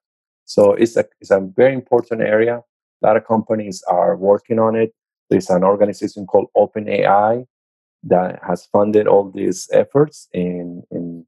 [0.46, 2.62] So it's a, it's a very important area.
[3.02, 4.94] A lot of companies are working on it.
[5.28, 7.44] There's an organization called OpenAI
[8.04, 11.26] that has funded all these efforts, and, and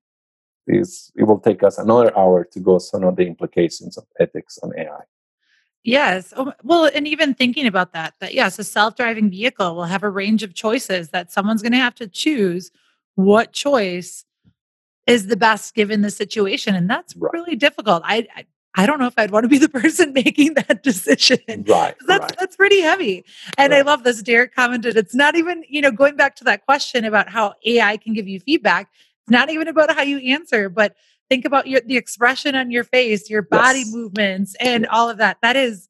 [0.66, 4.59] this, it will take us another hour to go some of the implications of ethics
[4.62, 5.03] on AI.
[5.82, 6.34] Yes.
[6.36, 10.02] Oh, well, and even thinking about that, that yes, a self driving vehicle will have
[10.02, 12.70] a range of choices that someone's going to have to choose
[13.14, 14.24] what choice
[15.06, 16.74] is the best given the situation.
[16.74, 17.32] And that's right.
[17.32, 18.02] really difficult.
[18.04, 21.38] I, I, I don't know if I'd want to be the person making that decision.
[21.66, 21.94] Right.
[22.06, 22.36] That's right.
[22.38, 23.24] that's pretty heavy.
[23.56, 23.78] And right.
[23.78, 24.22] I love this.
[24.22, 27.96] Derek commented, it's not even, you know, going back to that question about how AI
[27.96, 28.90] can give you feedback.
[29.22, 30.94] It's not even about how you answer, but
[31.30, 33.92] think about your the expression on your face, your body yes.
[33.92, 35.38] movements, and all of that.
[35.42, 35.88] That is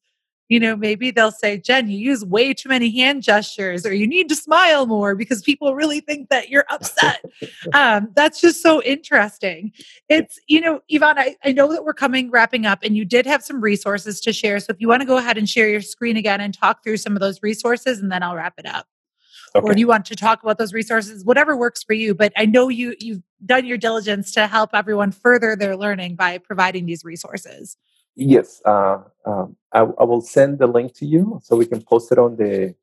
[0.50, 4.06] you know, maybe they'll say, Jenn, you use way too many hand gestures, or you
[4.06, 7.24] need to smile more because people really think that you're upset.
[7.72, 9.72] um, that's just so interesting.
[10.08, 13.26] It's, you know, Ivan, I, I know that we're coming wrapping up and you did
[13.26, 14.58] have some resources to share.
[14.58, 16.96] So if you want to go ahead and share your screen again and talk through
[16.96, 18.88] some of those resources, and then I'll wrap it up.
[19.54, 19.68] Okay.
[19.68, 21.24] Or do you want to talk about those resources?
[21.24, 22.14] Whatever works for you.
[22.14, 26.38] But I know you you've done your diligence to help everyone further their learning by
[26.38, 27.76] providing these resources.
[28.16, 32.12] Yes, uh, um, I, I, will send the link to you so we can post
[32.12, 32.74] it on the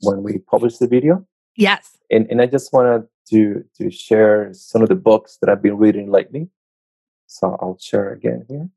[0.00, 1.26] when we publish the video.
[1.56, 5.62] Yes, and and I just wanted to to share some of the books that I've
[5.62, 6.48] been reading lately.
[7.26, 8.68] So I'll share again here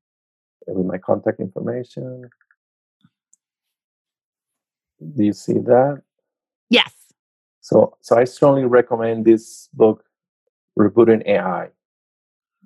[0.68, 2.30] with my contact information.
[5.00, 6.02] Do you see that?
[6.70, 6.97] Yes.
[7.68, 10.06] So so I strongly recommend this book,
[10.80, 11.68] Rebooting AI.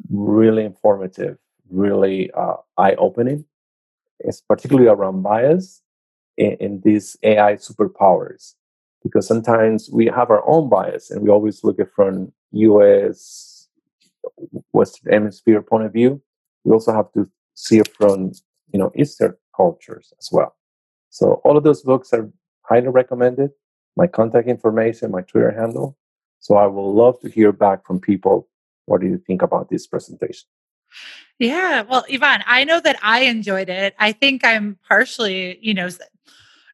[0.10, 1.38] Really informative
[1.72, 3.46] really uh, eye opening.
[4.20, 5.82] It's particularly around bias
[6.38, 8.56] in, in, these AI superpowers,
[9.04, 13.70] because sometimes we have our own bias and we always look at from US,
[14.74, 16.22] Western Hemisphere point of view.
[16.64, 18.34] We also have to see it from
[18.72, 20.56] you know Eastern cultures as well.
[21.10, 22.30] So all of those books are
[22.64, 23.52] highly recommended.
[23.96, 25.98] My contact information, my Twitter handle.
[26.40, 28.48] So I will love to hear back from people.
[28.86, 30.48] What do you think about this presentation?
[31.40, 33.96] Yeah, well, Ivan, I know that I enjoyed it.
[33.98, 35.90] I think I'm partially, you know,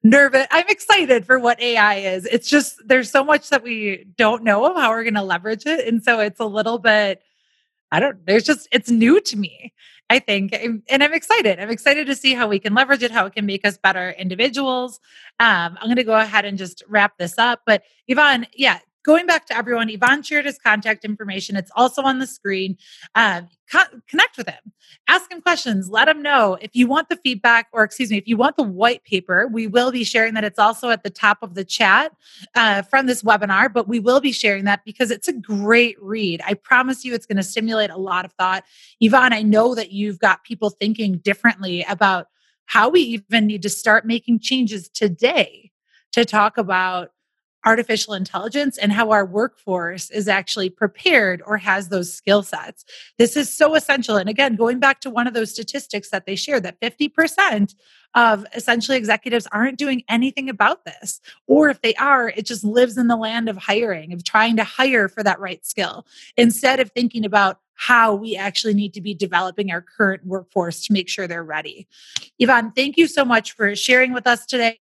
[0.04, 0.48] nervous.
[0.52, 2.26] I'm excited for what AI is.
[2.26, 5.66] It's just there's so much that we don't know of how we're going to leverage
[5.66, 7.22] it, and so it's a little bit.
[7.92, 8.26] I don't.
[8.26, 9.74] There's just it's new to me.
[10.10, 11.60] I think, and I'm excited.
[11.60, 14.12] I'm excited to see how we can leverage it, how it can make us better
[14.12, 15.02] individuals.
[15.40, 17.64] Um, I'm going to go ahead and just wrap this up.
[17.66, 21.56] But Ivan, yeah, going back to everyone, Ivan shared his contact information.
[21.56, 22.78] It's also on the screen.
[23.16, 24.74] Um, co- connect with him,
[25.08, 26.58] ask him questions, let him know.
[26.60, 29.66] If you want the feedback, or excuse me, if you want the white paper, we
[29.66, 30.44] will be sharing that.
[30.44, 32.12] It's also at the top of the chat
[32.54, 36.42] uh, from this webinar, but we will be sharing that because it's a great read.
[36.46, 38.66] I promise you, it's going to stimulate a lot of thought.
[39.02, 42.28] Ivan, I know that you've got people thinking differently about
[42.66, 45.72] how we even need to start making changes today
[46.12, 47.12] to talk about
[47.66, 52.86] artificial intelligence and how our workforce is actually prepared or has those skill sets.
[53.18, 54.16] This is so essential.
[54.16, 57.76] And again, going back to one of those statistics that they shared, that 50%
[58.16, 61.20] of essentially executives aren't doing anything about this.
[61.46, 64.64] Or if they are, it just lives in the land of hiring, of trying to
[64.64, 66.06] hire for that right skill
[66.36, 70.94] instead of thinking about how we actually need to be developing our current workforce to
[70.94, 71.88] make sure they're ready.
[72.42, 74.80] Ivan, thank you so much for sharing with us today.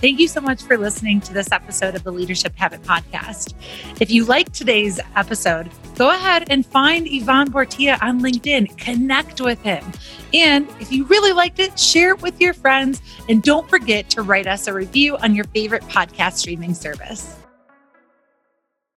[0.00, 3.52] Thank you so much for listening to this episode of the Leadership Habit Podcast.
[4.00, 9.60] If you liked today's episode, go ahead and find Ivan Portilla on LinkedIn, connect with
[9.60, 9.84] him.
[10.32, 13.02] And if you really liked it, share it with your friends.
[13.28, 17.39] And don't forget to write us a review on your favorite podcast streaming service.